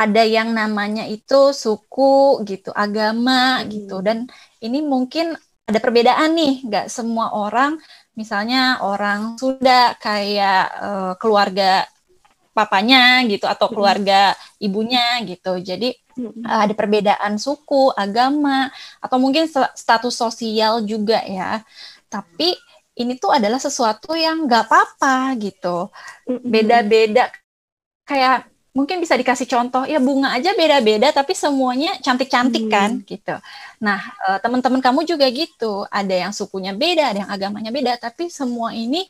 ada 0.00 0.22
yang 0.24 0.56
namanya 0.56 1.04
itu 1.04 1.52
suku 1.52 2.40
gitu, 2.48 2.72
agama 2.72 3.60
gitu, 3.68 4.00
dan 4.00 4.24
ini 4.64 4.80
mungkin 4.80 5.36
ada 5.68 5.76
perbedaan 5.76 6.32
nih, 6.32 6.64
nggak 6.64 6.86
semua 6.88 7.36
orang, 7.36 7.76
misalnya 8.16 8.80
orang 8.80 9.36
Sunda 9.36 9.92
kayak 10.00 10.64
uh, 10.80 11.12
keluarga 11.20 11.84
papanya 12.50 13.22
gitu 13.30 13.46
atau 13.46 13.70
keluarga 13.70 14.34
ibunya 14.58 15.22
gitu. 15.22 15.60
Jadi 15.62 15.94
uh, 16.48 16.58
ada 16.66 16.74
perbedaan 16.74 17.38
suku, 17.38 17.94
agama 17.94 18.72
atau 18.98 19.16
mungkin 19.22 19.46
status 19.52 20.16
sosial 20.16 20.82
juga 20.82 21.22
ya. 21.28 21.62
Tapi 22.10 22.56
ini 22.98 23.14
tuh 23.20 23.30
adalah 23.30 23.62
sesuatu 23.62 24.18
yang 24.18 24.50
nggak 24.50 24.66
apa-apa 24.66 25.38
gitu. 25.38 25.92
Beda-beda 26.26 27.30
kayak 28.02 28.50
mungkin 28.80 29.04
bisa 29.04 29.12
dikasih 29.20 29.44
contoh 29.44 29.84
ya 29.84 30.00
bunga 30.00 30.32
aja 30.32 30.56
beda-beda 30.56 31.12
tapi 31.12 31.36
semuanya 31.36 31.92
cantik-cantik 32.00 32.64
hmm. 32.64 32.72
kan 32.72 32.90
gitu. 33.04 33.36
Nah 33.84 34.00
uh, 34.24 34.40
teman-teman 34.40 34.80
kamu 34.80 35.04
juga 35.04 35.28
gitu 35.28 35.84
ada 35.92 36.16
yang 36.16 36.32
sukunya 36.32 36.72
beda, 36.72 37.12
ada 37.12 37.18
yang 37.28 37.30
agamanya 37.30 37.68
beda 37.68 38.00
tapi 38.00 38.32
semua 38.32 38.72
ini 38.72 39.04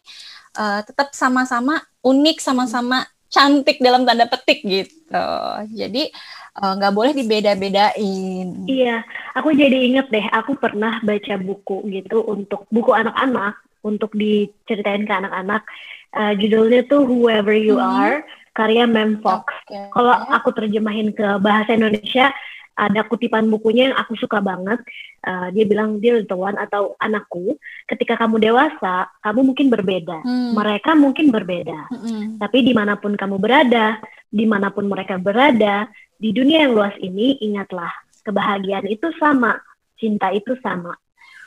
uh, 0.58 0.82
tetap 0.82 1.14
sama-sama 1.14 1.78
unik, 2.02 2.42
sama-sama 2.42 3.06
cantik 3.30 3.78
dalam 3.78 4.02
tanda 4.02 4.26
petik 4.26 4.60
gitu. 4.66 5.30
Jadi 5.70 6.10
eh, 6.58 6.72
nggak 6.74 6.92
uh, 6.92 6.96
boleh 6.96 7.14
dibeda-bedain. 7.14 8.66
Iya, 8.66 9.06
aku 9.38 9.54
jadi 9.54 9.86
inget 9.86 10.10
deh, 10.10 10.26
aku 10.34 10.58
pernah 10.58 10.98
baca 11.00 11.38
buku 11.38 11.86
gitu 11.94 12.26
untuk 12.26 12.66
buku 12.74 12.90
anak-anak 12.90 13.62
untuk 13.86 14.12
diceritain 14.18 15.06
ke 15.06 15.14
anak-anak. 15.14 15.62
Uh, 16.10 16.34
judulnya 16.34 16.82
tuh 16.90 17.06
Whoever 17.06 17.54
You 17.54 17.78
hmm. 17.78 17.86
Are 17.86 18.26
karya 18.54 18.84
Mem 18.86 19.22
Fox. 19.22 19.46
Okay. 19.66 19.90
Kalau 19.90 20.14
aku 20.30 20.50
terjemahin 20.54 21.14
ke 21.14 21.38
bahasa 21.38 21.74
Indonesia, 21.74 22.34
ada 22.80 23.04
kutipan 23.04 23.44
bukunya 23.52 23.92
yang 23.92 23.96
aku 23.98 24.16
suka 24.16 24.40
banget. 24.40 24.80
Uh, 25.20 25.52
dia 25.52 25.68
bilang, 25.68 26.00
dear 26.00 26.24
the 26.24 26.32
one 26.32 26.56
atau 26.56 26.96
anakku, 26.96 27.60
ketika 27.84 28.16
kamu 28.16 28.40
dewasa, 28.40 29.12
kamu 29.20 29.52
mungkin 29.52 29.68
berbeda. 29.68 30.24
Hmm. 30.24 30.56
Mereka 30.56 30.96
mungkin 30.96 31.28
berbeda. 31.28 31.92
Hmm. 31.92 32.40
Tapi 32.40 32.64
di 32.64 32.72
mana 32.72 32.96
pun 32.96 33.14
kamu 33.14 33.36
berada, 33.36 34.00
di 34.32 34.48
mana 34.48 34.72
pun 34.72 34.88
mereka 34.88 35.20
berada, 35.20 35.92
di 36.16 36.32
dunia 36.32 36.64
yang 36.64 36.72
luas 36.72 36.96
ini, 37.00 37.36
ingatlah, 37.44 37.92
kebahagiaan 38.24 38.88
itu 38.88 39.12
sama, 39.20 39.60
cinta 40.00 40.32
itu 40.32 40.56
sama, 40.64 40.96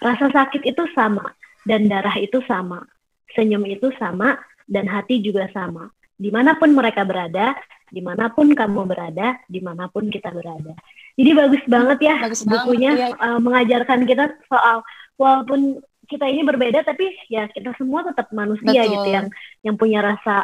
rasa 0.02 0.30
sakit 0.30 0.62
itu 0.66 0.86
sama, 0.94 1.34
dan 1.66 1.90
darah 1.90 2.14
itu 2.22 2.42
sama, 2.46 2.86
senyum 3.34 3.66
itu 3.66 3.90
sama, 3.98 4.38
dan 4.70 4.86
hati 4.86 5.18
juga 5.22 5.50
sama 5.50 5.90
di 6.15 6.29
mana 6.29 6.55
pun 6.55 6.72
mereka 6.72 7.03
berada, 7.03 7.58
di 7.89 8.01
mana 8.01 8.29
pun 8.34 8.50
kamu 8.53 8.86
berada, 8.89 9.38
di 9.46 9.60
mana 9.62 9.89
pun 9.89 10.10
kita 10.10 10.34
berada. 10.34 10.74
Jadi 11.13 11.32
bagus 11.38 11.63
banget 11.70 12.00
ya 12.01 12.15
bagus 12.25 12.41
bukunya 12.41 12.91
banget, 12.98 13.13
ya. 13.13 13.22
uh, 13.22 13.39
mengajarkan 13.39 14.00
kita 14.10 14.25
soal 14.50 14.82
walaupun 15.17 15.77
kita 16.10 16.25
ini 16.25 16.41
berbeda 16.41 16.82
tapi 16.84 17.13
ya 17.29 17.46
kita 17.50 17.74
semua 17.77 18.01
tetap 18.03 18.34
manusia 18.34 18.82
Betul. 18.86 18.93
gitu 18.98 19.08
yang 19.13 19.27
yang 19.62 19.75
punya 19.77 20.00
rasa 20.01 20.41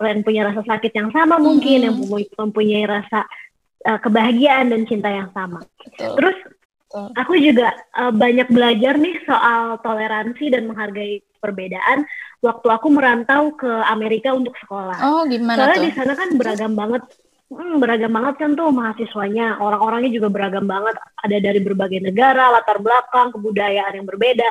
yang 0.00 0.22
punya 0.22 0.42
rasa 0.46 0.62
sakit 0.62 0.92
yang 0.92 1.10
sama 1.10 1.40
mungkin 1.40 1.88
yang 1.88 1.96
mempunyai 2.36 2.84
rasa 2.84 3.24
uh, 3.88 3.98
kebahagiaan 3.98 4.68
dan 4.68 4.84
cinta 4.84 5.08
yang 5.08 5.32
sama. 5.32 5.64
Betul. 5.80 6.14
Terus 6.20 6.38
Aku 6.90 7.38
juga 7.38 7.70
uh, 7.94 8.10
banyak 8.10 8.50
belajar 8.50 8.98
nih 8.98 9.22
soal 9.22 9.78
toleransi 9.78 10.50
dan 10.50 10.66
menghargai 10.66 11.22
perbedaan 11.40 12.04
waktu 12.44 12.68
aku 12.68 12.86
merantau 12.92 13.56
ke 13.56 13.68
Amerika 13.88 14.36
untuk 14.36 14.54
sekolah. 14.60 14.96
Oh, 15.00 15.22
gimana 15.24 15.72
Soalnya 15.72 15.80
di 15.88 15.92
sana 15.96 16.12
kan 16.14 16.28
beragam 16.36 16.72
banget. 16.76 17.02
Hmm, 17.50 17.82
beragam 17.82 18.14
banget 18.14 18.34
kan 18.38 18.50
tuh 18.54 18.70
mahasiswanya, 18.70 19.58
orang-orangnya 19.58 20.14
juga 20.14 20.30
beragam 20.30 20.70
banget. 20.70 20.94
Ada 21.18 21.36
dari 21.42 21.58
berbagai 21.58 21.98
negara, 21.98 22.54
latar 22.54 22.78
belakang, 22.78 23.34
kebudayaan 23.34 23.98
yang 23.98 24.06
berbeda. 24.06 24.46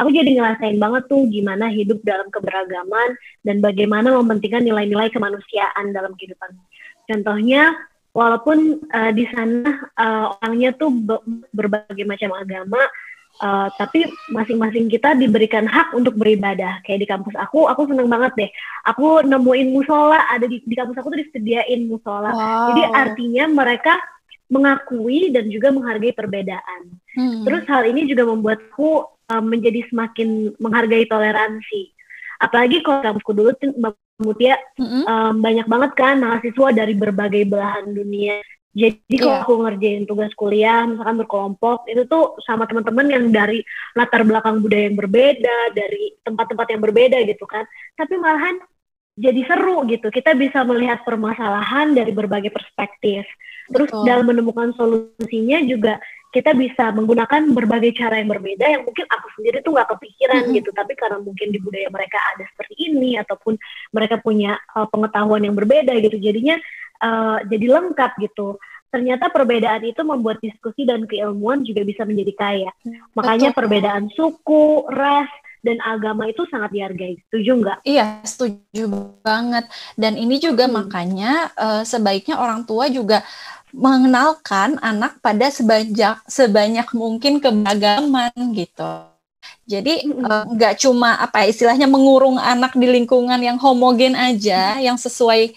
Aku 0.00 0.10
jadi 0.10 0.34
ngerasain 0.34 0.80
banget 0.80 1.06
tuh 1.06 1.28
gimana 1.30 1.70
hidup 1.70 2.02
dalam 2.02 2.26
keberagaman 2.32 3.14
dan 3.44 3.60
bagaimana 3.62 4.10
mementingkan 4.18 4.64
nilai-nilai 4.64 5.12
kemanusiaan 5.14 5.94
dalam 5.94 6.16
kehidupan. 6.18 6.56
Contohnya, 7.06 7.76
walaupun 8.10 8.82
uh, 8.90 9.12
di 9.14 9.28
sana 9.30 9.86
uh, 9.94 10.34
orangnya 10.42 10.74
tuh 10.74 10.90
berbagai 11.54 12.02
macam 12.02 12.34
agama, 12.34 12.80
Uh, 13.40 13.72
tapi 13.78 14.04
masing-masing 14.28 14.90
kita 14.90 15.16
diberikan 15.16 15.64
hak 15.64 15.96
untuk 15.96 16.18
beribadah. 16.18 16.82
Kayak 16.84 17.00
di 17.00 17.08
kampus 17.08 17.34
aku, 17.38 17.70
aku 17.70 17.88
seneng 17.88 18.10
banget 18.10 18.32
deh. 18.36 18.50
Aku 18.90 19.24
nemuin 19.24 19.68
musola, 19.72 20.28
ada 20.28 20.44
di, 20.44 20.60
di 20.60 20.74
kampus 20.76 20.98
aku 21.00 21.08
tuh 21.14 21.20
disediain 21.24 21.88
musola. 21.88 22.34
Wow. 22.34 22.74
Jadi 22.74 22.82
artinya 22.90 23.44
mereka 23.48 23.96
mengakui 24.50 25.30
dan 25.30 25.46
juga 25.48 25.70
menghargai 25.70 26.12
perbedaan. 26.12 26.80
Hmm. 27.16 27.46
Terus 27.46 27.64
hal 27.70 27.86
ini 27.88 28.10
juga 28.10 28.28
membuatku 28.28 28.90
uh, 29.30 29.42
menjadi 29.44 29.86
semakin 29.88 30.58
menghargai 30.58 31.06
toleransi. 31.06 31.94
Apalagi 32.40 32.82
kalau 32.82 33.04
kampusku 33.04 33.32
dulu 33.36 33.52
Mbak 33.56 33.94
Mutia 34.20 34.56
mm-hmm. 34.76 35.02
um, 35.08 35.34
banyak 35.40 35.66
banget 35.66 35.92
kan 35.96 36.20
mahasiswa 36.20 36.68
dari 36.76 36.92
berbagai 36.92 37.48
belahan 37.48 37.88
dunia 37.88 38.40
jadi 38.70 39.14
kalau 39.18 39.34
yeah. 39.34 39.42
aku 39.42 39.52
ngerjain 39.66 40.04
tugas 40.06 40.30
kuliah, 40.38 40.86
misalkan 40.86 41.18
berkelompok, 41.18 41.90
itu 41.90 42.06
tuh 42.06 42.38
sama 42.46 42.70
teman-teman 42.70 43.06
yang 43.10 43.24
dari 43.34 43.66
latar 43.98 44.22
belakang 44.22 44.62
budaya 44.62 44.86
yang 44.86 44.94
berbeda, 44.94 45.74
dari 45.74 46.14
tempat-tempat 46.22 46.66
yang 46.70 46.82
berbeda 46.82 47.18
gitu 47.26 47.50
kan. 47.50 47.66
Tapi 47.98 48.14
malahan 48.14 48.62
jadi 49.18 49.42
seru 49.42 49.82
gitu. 49.90 50.06
Kita 50.14 50.38
bisa 50.38 50.62
melihat 50.62 51.02
permasalahan 51.02 51.98
dari 51.98 52.14
berbagai 52.14 52.54
perspektif. 52.54 53.26
Terus 53.74 53.90
Betul. 53.90 54.06
dalam 54.06 54.26
menemukan 54.30 54.70
solusinya 54.78 55.58
juga 55.66 55.98
kita 56.30 56.54
bisa 56.54 56.94
menggunakan 56.94 57.42
berbagai 57.50 57.90
cara 57.98 58.22
yang 58.22 58.30
berbeda 58.30 58.62
yang 58.62 58.86
mungkin 58.86 59.02
aku 59.10 59.26
sendiri 59.34 59.66
tuh 59.66 59.74
nggak 59.74 59.98
kepikiran 59.98 60.46
mm-hmm. 60.46 60.58
gitu 60.62 60.70
tapi 60.70 60.94
karena 60.94 61.18
mungkin 61.18 61.50
di 61.50 61.58
budaya 61.58 61.90
mereka 61.90 62.22
ada 62.22 62.46
seperti 62.54 62.74
ini 62.86 63.18
ataupun 63.18 63.58
mereka 63.90 64.22
punya 64.22 64.54
uh, 64.78 64.86
pengetahuan 64.86 65.42
yang 65.42 65.58
berbeda 65.58 65.90
gitu 65.98 66.22
jadinya 66.22 66.54
uh, 67.00 67.38
jadi 67.48 67.66
lengkap 67.80 68.12
gitu. 68.20 68.56
Ternyata 68.90 69.30
perbedaan 69.30 69.86
itu 69.86 70.02
membuat 70.02 70.42
diskusi 70.42 70.82
dan 70.82 71.06
keilmuan 71.06 71.62
juga 71.62 71.86
bisa 71.86 72.02
menjadi 72.02 72.32
kaya. 72.34 72.70
Makanya 73.14 73.54
Betul. 73.54 73.58
perbedaan 73.62 74.04
suku, 74.10 74.90
ras, 74.90 75.30
dan 75.60 75.78
agama 75.84 76.26
itu 76.26 76.42
sangat 76.48 76.72
dihargai. 76.72 77.20
Setuju 77.28 77.50
nggak? 77.60 77.78
Iya, 77.84 78.18
setuju 78.24 78.84
banget. 79.22 79.68
Dan 79.94 80.16
ini 80.16 80.40
juga 80.40 80.66
hmm. 80.66 80.74
makanya 80.74 81.32
uh, 81.54 81.82
sebaiknya 81.84 82.40
orang 82.40 82.64
tua 82.64 82.88
juga 82.88 83.22
mengenalkan 83.70 84.82
anak 84.82 85.22
pada 85.22 85.46
sebanyak 85.46 86.18
sebanyak 86.26 86.90
mungkin 86.90 87.38
keberagaman 87.38 88.34
gitu. 88.58 89.06
Jadi 89.70 90.10
hmm. 90.10 90.58
nggak 90.58 90.74
uh, 90.74 90.78
cuma 90.82 91.14
apa 91.20 91.46
ya, 91.46 91.54
istilahnya 91.54 91.86
mengurung 91.86 92.40
anak 92.40 92.74
di 92.74 92.90
lingkungan 92.90 93.38
yang 93.38 93.60
homogen 93.60 94.18
aja, 94.18 94.82
yang 94.82 94.98
sesuai 94.98 95.54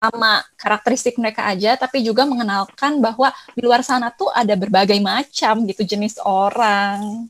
sama 0.00 0.40
karakteristik 0.56 1.20
mereka 1.20 1.44
aja, 1.44 1.76
tapi 1.76 2.00
juga 2.00 2.24
mengenalkan 2.24 3.04
bahwa 3.04 3.28
di 3.52 3.60
luar 3.60 3.84
sana 3.84 4.08
tuh 4.08 4.32
ada 4.32 4.56
berbagai 4.56 4.96
macam 4.96 5.68
gitu 5.68 5.84
jenis 5.84 6.16
orang. 6.24 7.28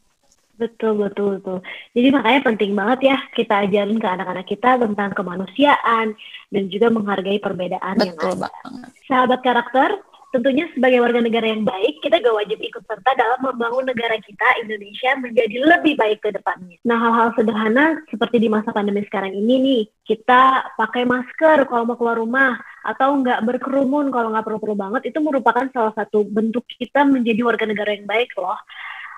Betul, 0.55 1.03
betul, 1.03 1.41
betul. 1.41 1.59
Jadi 1.97 2.09
makanya 2.13 2.41
penting 2.47 2.73
banget 2.77 3.11
ya 3.11 3.19
kita 3.33 3.67
ajarin 3.67 3.97
ke 3.97 4.07
anak-anak 4.07 4.47
kita 4.47 4.77
tentang 4.79 5.11
kemanusiaan 5.17 6.15
dan 6.53 6.63
juga 6.69 6.93
menghargai 6.93 7.41
perbedaan 7.41 7.97
betul 7.97 8.39
yang 8.39 8.45
ada. 8.47 8.53
Banget. 8.63 8.89
Sahabat 9.09 9.41
karakter, 9.41 9.91
tentunya 10.31 10.67
sebagai 10.73 11.03
warga 11.03 11.21
negara 11.23 11.47
yang 11.51 11.67
baik, 11.67 11.99
kita 12.03 12.23
gak 12.23 12.37
wajib 12.39 12.59
ikut 12.63 12.83
serta 12.87 13.11
dalam 13.19 13.39
membangun 13.43 13.91
negara 13.91 14.15
kita, 14.23 14.49
Indonesia, 14.63 15.11
menjadi 15.19 15.57
lebih 15.59 15.95
baik 15.99 16.19
ke 16.23 16.31
depannya. 16.31 16.79
Nah, 16.87 16.99
hal-hal 16.99 17.29
sederhana 17.35 17.99
seperti 18.09 18.39
di 18.39 18.49
masa 18.49 18.71
pandemi 18.71 19.03
sekarang 19.07 19.35
ini 19.35 19.55
nih, 19.59 19.83
kita 20.07 20.75
pakai 20.79 21.03
masker 21.07 21.67
kalau 21.67 21.85
mau 21.85 21.99
keluar 21.99 22.19
rumah, 22.19 22.59
atau 22.87 23.19
nggak 23.21 23.45
berkerumun 23.45 24.09
kalau 24.09 24.33
nggak 24.33 24.47
perlu-perlu 24.47 24.77
banget, 24.79 25.03
itu 25.13 25.19
merupakan 25.21 25.67
salah 25.75 25.93
satu 25.93 26.25
bentuk 26.25 26.65
kita 26.79 27.05
menjadi 27.05 27.43
warga 27.45 27.67
negara 27.69 27.93
yang 27.93 28.07
baik 28.09 28.33
loh. 28.39 28.57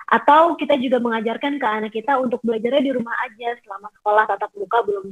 Atau 0.09 0.59
kita 0.59 0.77
juga 0.77 0.99
mengajarkan 0.99 1.57
ke 1.57 1.67
anak 1.67 1.91
kita 1.95 2.19
untuk 2.19 2.43
belajarnya 2.43 2.83
di 2.83 2.91
rumah 2.91 3.15
aja 3.23 3.55
selama 3.63 3.87
sekolah 4.01 4.23
tatap 4.29 4.51
muka 4.53 4.83
belum 4.83 5.07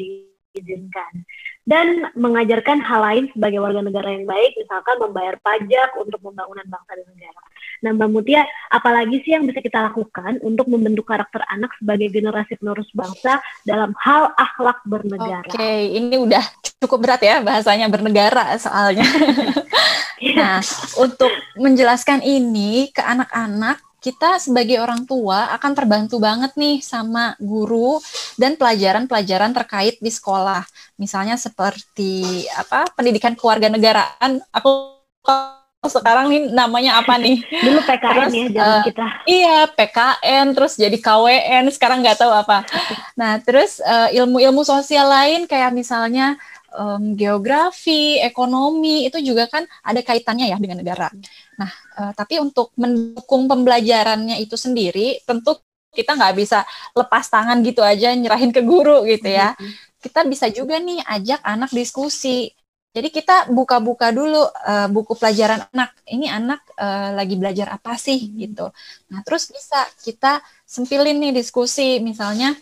diizinkan 0.52 1.24
dan 1.62 2.10
mengajarkan 2.18 2.82
hal 2.82 3.02
lain 3.06 3.26
sebagai 3.32 3.62
warga 3.62 3.86
negara 3.86 4.10
yang 4.12 4.26
baik, 4.26 4.58
misalkan 4.58 4.98
membayar 4.98 5.38
pajak 5.40 5.90
untuk 6.02 6.20
pembangunan 6.20 6.66
bangsa 6.66 6.92
dan 6.98 7.08
negara. 7.14 7.42
Nah, 7.82 7.92
Mbak 7.98 8.10
Mutia, 8.14 8.42
apalagi 8.70 9.22
sih 9.26 9.34
yang 9.34 9.46
bisa 9.46 9.62
kita 9.62 9.90
lakukan 9.90 10.42
untuk 10.42 10.70
membentuk 10.70 11.06
karakter 11.06 11.42
anak 11.50 11.74
sebagai 11.78 12.10
generasi 12.14 12.58
penerus 12.58 12.90
bangsa 12.94 13.42
dalam 13.66 13.94
hal 14.02 14.34
akhlak 14.38 14.82
bernegara? 14.86 15.46
Oke, 15.46 15.58
okay, 15.58 15.80
ini 15.98 16.18
udah 16.18 16.42
cukup 16.82 17.10
berat 17.10 17.22
ya 17.22 17.42
bahasanya 17.42 17.90
bernegara 17.90 18.58
soalnya. 18.58 19.06
Nah, 20.22 20.62
untuk 21.02 21.34
menjelaskan 21.58 22.22
ini 22.22 22.94
ke 22.94 23.02
anak-anak, 23.02 23.82
kita 24.02 24.42
sebagai 24.42 24.82
orang 24.82 25.06
tua 25.06 25.54
akan 25.54 25.72
terbantu 25.78 26.18
banget 26.18 26.58
nih 26.58 26.82
sama 26.82 27.38
guru 27.38 28.02
dan 28.34 28.58
pelajaran-pelajaran 28.58 29.54
terkait 29.54 30.02
di 30.02 30.10
sekolah. 30.10 30.66
Misalnya 30.98 31.38
seperti 31.38 32.50
apa 32.58 32.90
pendidikan 32.98 33.38
kewarganegaraan. 33.38 34.42
Aku 34.50 34.98
sekarang 35.86 36.34
nih 36.34 36.50
namanya 36.50 36.98
apa 36.98 37.18
nih? 37.22 37.42
Dulu 37.42 37.82
PKN 37.86 38.14
terus, 38.14 38.34
ya 38.34 38.46
zaman 38.54 38.78
uh, 38.78 38.84
kita. 38.86 39.06
Iya, 39.30 39.58
PKN 39.70 40.46
terus 40.54 40.74
jadi 40.78 40.98
KWN, 40.98 41.64
sekarang 41.74 42.02
nggak 42.02 42.22
tahu 42.22 42.34
apa. 42.34 42.66
Nah, 43.18 43.38
terus 43.42 43.82
ilmu-ilmu 44.14 44.62
uh, 44.62 44.68
sosial 44.78 45.10
lain 45.10 45.50
kayak 45.50 45.74
misalnya 45.74 46.42
um, 46.76 47.14
geografi, 47.14 48.20
ekonomi 48.20 49.08
itu 49.08 49.20
juga 49.22 49.48
kan 49.48 49.68
ada 49.84 50.00
kaitannya 50.02 50.52
ya 50.52 50.58
dengan 50.58 50.80
negara. 50.82 51.12
Nah, 51.60 51.72
uh, 52.00 52.12
tapi 52.16 52.40
untuk 52.40 52.72
mendukung 52.80 53.46
pembelajarannya 53.46 54.40
itu 54.40 54.56
sendiri, 54.56 55.22
tentu 55.28 55.60
kita 55.92 56.16
nggak 56.16 56.36
bisa 56.40 56.64
lepas 56.96 57.28
tangan 57.28 57.60
gitu 57.68 57.84
aja 57.84 58.16
nyerahin 58.16 58.56
ke 58.56 58.64
guru 58.64 59.04
gitu 59.04 59.28
ya. 59.28 59.54
Kita 60.02 60.24
bisa 60.26 60.48
juga 60.50 60.80
nih 60.80 61.04
ajak 61.04 61.44
anak 61.44 61.70
diskusi. 61.76 62.50
Jadi 62.92 63.08
kita 63.08 63.48
buka-buka 63.48 64.12
dulu 64.12 64.44
uh, 64.44 64.88
buku 64.92 65.16
pelajaran 65.16 65.64
anak. 65.72 65.96
Ini 66.08 66.28
anak 66.28 66.60
uh, 66.76 67.16
lagi 67.16 67.40
belajar 67.40 67.72
apa 67.72 67.96
sih 67.96 68.20
gitu. 68.36 68.68
Nah, 69.12 69.20
terus 69.24 69.48
bisa 69.48 69.88
kita 70.04 70.44
sempilin 70.68 71.20
nih 71.20 71.32
diskusi 71.32 72.04
misalnya 72.04 72.56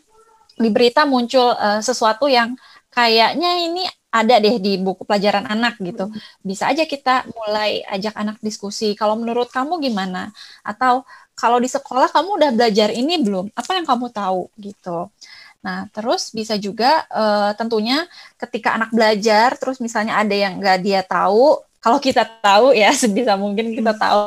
di 0.59 0.69
berita 0.69 1.07
muncul 1.07 1.55
uh, 1.55 1.81
sesuatu 1.81 2.27
yang 2.29 2.53
kayaknya 2.93 3.51
ini 3.69 3.83
ada 4.09 4.35
deh 4.41 4.57
di 4.57 4.81
buku 4.81 5.05
pelajaran 5.05 5.45
anak 5.45 5.77
gitu. 5.81 6.09
Hmm. 6.09 6.19
Bisa 6.41 6.69
aja 6.69 6.83
kita 6.89 7.29
mulai 7.29 7.85
ajak 7.85 8.17
anak 8.17 8.37
diskusi. 8.41 8.97
Kalau 8.97 9.13
menurut 9.13 9.53
kamu 9.53 9.77
gimana? 9.77 10.33
Atau 10.65 11.05
kalau 11.37 11.61
di 11.61 11.69
sekolah 11.69 12.09
kamu 12.09 12.29
udah 12.41 12.51
belajar 12.51 12.89
ini 12.89 13.21
belum? 13.21 13.53
Apa 13.53 13.77
yang 13.77 13.85
kamu 13.85 14.09
tahu 14.09 14.49
gitu? 14.57 15.13
Nah, 15.59 15.85
terus 15.91 16.31
bisa 16.33 16.55
juga 16.55 17.05
uh, 17.11 17.51
tentunya 17.53 18.07
ketika 18.39 18.75
anak 18.79 18.89
belajar, 18.95 19.59
terus 19.59 19.77
misalnya 19.83 20.17
ada 20.19 20.33
yang 20.33 20.57
nggak 20.57 20.79
dia 20.81 21.01
tahu, 21.03 21.59
kalau 21.83 21.99
kita 21.99 22.23
tahu 22.41 22.71
ya 22.75 22.89
sebisa 23.01 23.35
mungkin 23.37 23.75
kita 23.75 23.93
hmm. 23.93 24.01
tahu, 24.01 24.21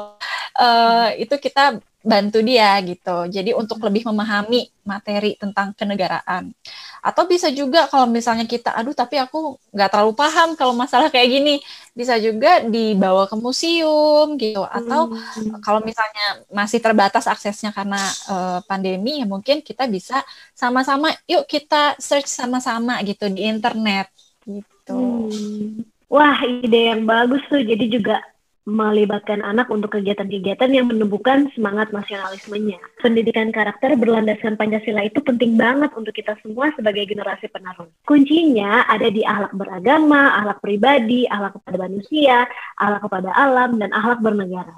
uh, 0.60 1.08
itu 1.18 1.34
kita 1.40 1.80
bantu 2.02 2.42
dia 2.42 2.74
gitu. 2.82 3.30
Jadi 3.30 3.54
untuk 3.54 3.78
lebih 3.82 4.02
memahami 4.10 4.66
materi 4.82 5.38
tentang 5.38 5.70
kenegaraan. 5.78 6.50
Atau 6.98 7.26
bisa 7.30 7.50
juga 7.50 7.86
kalau 7.86 8.10
misalnya 8.10 8.46
kita 8.46 8.74
aduh 8.74 8.94
tapi 8.94 9.18
aku 9.18 9.58
nggak 9.70 9.90
terlalu 9.90 10.12
paham 10.18 10.58
kalau 10.58 10.74
masalah 10.74 11.08
kayak 11.08 11.30
gini. 11.30 11.54
Bisa 11.94 12.18
juga 12.18 12.62
dibawa 12.66 13.30
ke 13.30 13.38
museum 13.38 14.34
gitu. 14.34 14.66
Atau 14.66 15.14
hmm. 15.14 15.62
kalau 15.62 15.78
misalnya 15.82 16.42
masih 16.50 16.82
terbatas 16.82 17.30
aksesnya 17.30 17.70
karena 17.70 18.02
uh, 18.26 18.58
pandemi 18.66 19.22
ya 19.22 19.26
mungkin 19.26 19.62
kita 19.62 19.86
bisa 19.86 20.26
sama-sama 20.52 21.14
yuk 21.30 21.46
kita 21.46 21.94
search 22.02 22.26
sama-sama 22.26 22.98
gitu 23.06 23.30
di 23.30 23.46
internet. 23.46 24.10
Gitu. 24.42 24.98
Hmm. 24.98 25.86
wah 26.10 26.36
ide 26.42 26.90
yang 26.92 27.06
bagus 27.06 27.40
tuh. 27.46 27.62
Jadi 27.62 27.86
juga 27.88 28.18
melibatkan 28.62 29.42
anak 29.42 29.66
untuk 29.74 29.98
kegiatan-kegiatan 29.98 30.70
yang 30.70 30.86
menumbuhkan 30.86 31.50
semangat 31.50 31.90
nasionalismenya. 31.90 32.78
Pendidikan 33.02 33.50
karakter 33.50 33.98
berlandaskan 33.98 34.54
Pancasila 34.54 35.02
itu 35.02 35.18
penting 35.18 35.58
banget 35.58 35.90
untuk 35.98 36.14
kita 36.14 36.38
semua 36.46 36.70
sebagai 36.78 37.02
generasi 37.02 37.50
penerus. 37.50 37.90
Kuncinya 38.06 38.86
ada 38.86 39.10
di 39.10 39.26
akhlak 39.26 39.54
beragama, 39.58 40.38
akhlak 40.38 40.62
pribadi, 40.62 41.26
akhlak 41.26 41.58
kepada 41.58 41.76
manusia, 41.90 42.46
akhlak 42.78 43.02
kepada 43.02 43.30
alam, 43.34 43.70
dan 43.82 43.90
akhlak 43.90 44.22
bernegara. 44.22 44.76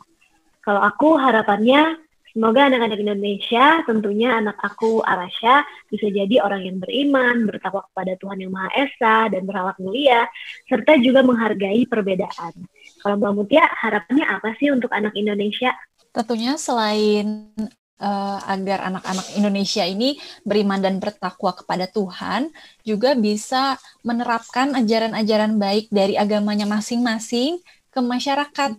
Kalau 0.64 0.80
aku 0.80 1.20
harapannya 1.20 2.00
Semoga 2.34 2.66
anak-anak 2.66 2.98
Indonesia, 2.98 3.86
tentunya 3.86 4.34
anak 4.34 4.58
aku 4.58 5.06
Arasha, 5.06 5.62
bisa 5.86 6.10
jadi 6.10 6.42
orang 6.42 6.66
yang 6.66 6.82
beriman, 6.82 7.46
bertakwa 7.46 7.86
kepada 7.86 8.18
Tuhan 8.18 8.42
Yang 8.42 8.52
Maha 8.58 8.70
Esa, 8.74 9.16
dan 9.30 9.46
berakhlak 9.46 9.78
mulia, 9.78 10.26
serta 10.66 10.98
juga 10.98 11.22
menghargai 11.22 11.86
perbedaan. 11.86 12.66
Kalau 13.04 13.20
Mbak 13.20 13.32
Mutia, 13.36 13.68
harapannya 13.84 14.24
apa 14.24 14.56
sih 14.56 14.72
untuk 14.72 14.88
anak 14.88 15.12
Indonesia? 15.12 15.76
Tentunya 16.08 16.56
selain 16.56 17.52
uh, 18.00 18.38
agar 18.48 18.88
anak-anak 18.88 19.26
Indonesia 19.36 19.84
ini 19.84 20.16
beriman 20.40 20.80
dan 20.80 20.96
bertakwa 20.96 21.52
kepada 21.52 21.84
Tuhan, 21.84 22.48
juga 22.80 23.12
bisa 23.12 23.76
menerapkan 24.00 24.72
ajaran-ajaran 24.72 25.60
baik 25.60 25.92
dari 25.92 26.16
agamanya 26.16 26.64
masing-masing 26.64 27.60
ke 27.92 28.00
masyarakat 28.00 28.72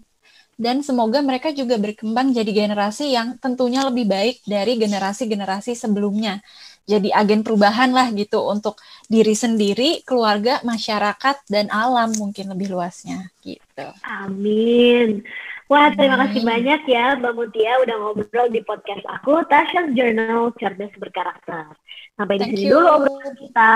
dan 0.56 0.80
semoga 0.80 1.20
mereka 1.20 1.52
juga 1.52 1.76
berkembang 1.76 2.32
jadi 2.32 2.66
generasi 2.66 3.12
yang 3.12 3.36
tentunya 3.44 3.84
lebih 3.84 4.08
baik 4.08 4.42
dari 4.48 4.80
generasi-generasi 4.80 5.76
sebelumnya. 5.76 6.40
Jadi 6.86 7.10
agen 7.10 7.42
perubahan 7.42 7.90
lah 7.90 8.14
gitu 8.14 8.46
untuk 8.46 8.78
diri 9.10 9.34
sendiri, 9.34 10.06
keluarga, 10.06 10.62
masyarakat, 10.62 11.42
dan 11.50 11.66
alam 11.74 12.14
mungkin 12.14 12.54
lebih 12.54 12.70
luasnya 12.70 13.34
gitu. 13.42 13.90
Amin. 14.06 15.26
Wah, 15.66 15.90
terima 15.98 16.22
kasih 16.22 16.46
banyak 16.46 16.86
ya 16.86 17.18
Mbak 17.18 17.34
Mutia 17.34 17.82
udah 17.82 17.96
ngobrol 17.98 18.54
di 18.54 18.62
podcast 18.62 19.02
aku, 19.10 19.42
Tasha's 19.50 19.98
Journal 19.98 20.54
Cerdas 20.62 20.94
Berkarakter. 21.02 21.74
Sampai 22.14 22.38
di 22.38 22.54
sini 22.54 22.70
dulu 22.70 22.86
obrolan 22.86 23.34
kita. 23.34 23.74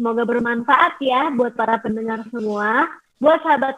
Semoga 0.00 0.24
bermanfaat 0.24 0.96
ya 1.04 1.28
buat 1.28 1.52
para 1.52 1.76
pendengar 1.76 2.24
semua. 2.32 2.88
Buat 3.20 3.44
sahabat 3.44 3.76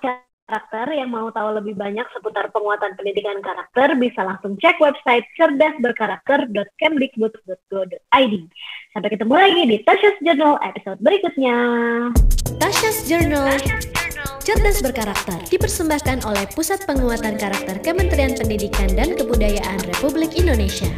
karakter 0.50 0.98
yang 0.98 1.14
mau 1.14 1.30
tahu 1.30 1.62
lebih 1.62 1.78
banyak 1.78 2.02
seputar 2.10 2.50
penguatan 2.50 2.98
pendidikan 2.98 3.38
karakter 3.38 3.94
bisa 3.94 4.26
langsung 4.26 4.58
cek 4.58 4.82
website 4.82 5.22
cerdasberkarakter.kemdikbud.go.id. 5.38 8.34
Sampai 8.90 9.10
ketemu 9.14 9.34
lagi 9.38 9.62
di 9.70 9.78
Tasha's 9.86 10.18
Journal 10.18 10.58
episode 10.66 10.98
berikutnya. 10.98 11.54
Tasha's 12.58 13.06
Journal 13.06 13.54
Cerdas 14.42 14.82
Berkarakter 14.82 15.38
dipersembahkan 15.46 16.26
oleh 16.26 16.42
Pusat 16.50 16.90
Penguatan 16.90 17.38
Karakter 17.38 17.78
Kementerian 17.86 18.34
Pendidikan 18.34 18.90
dan 18.98 19.14
Kebudayaan 19.14 19.78
Republik 19.86 20.34
Indonesia. 20.34 20.90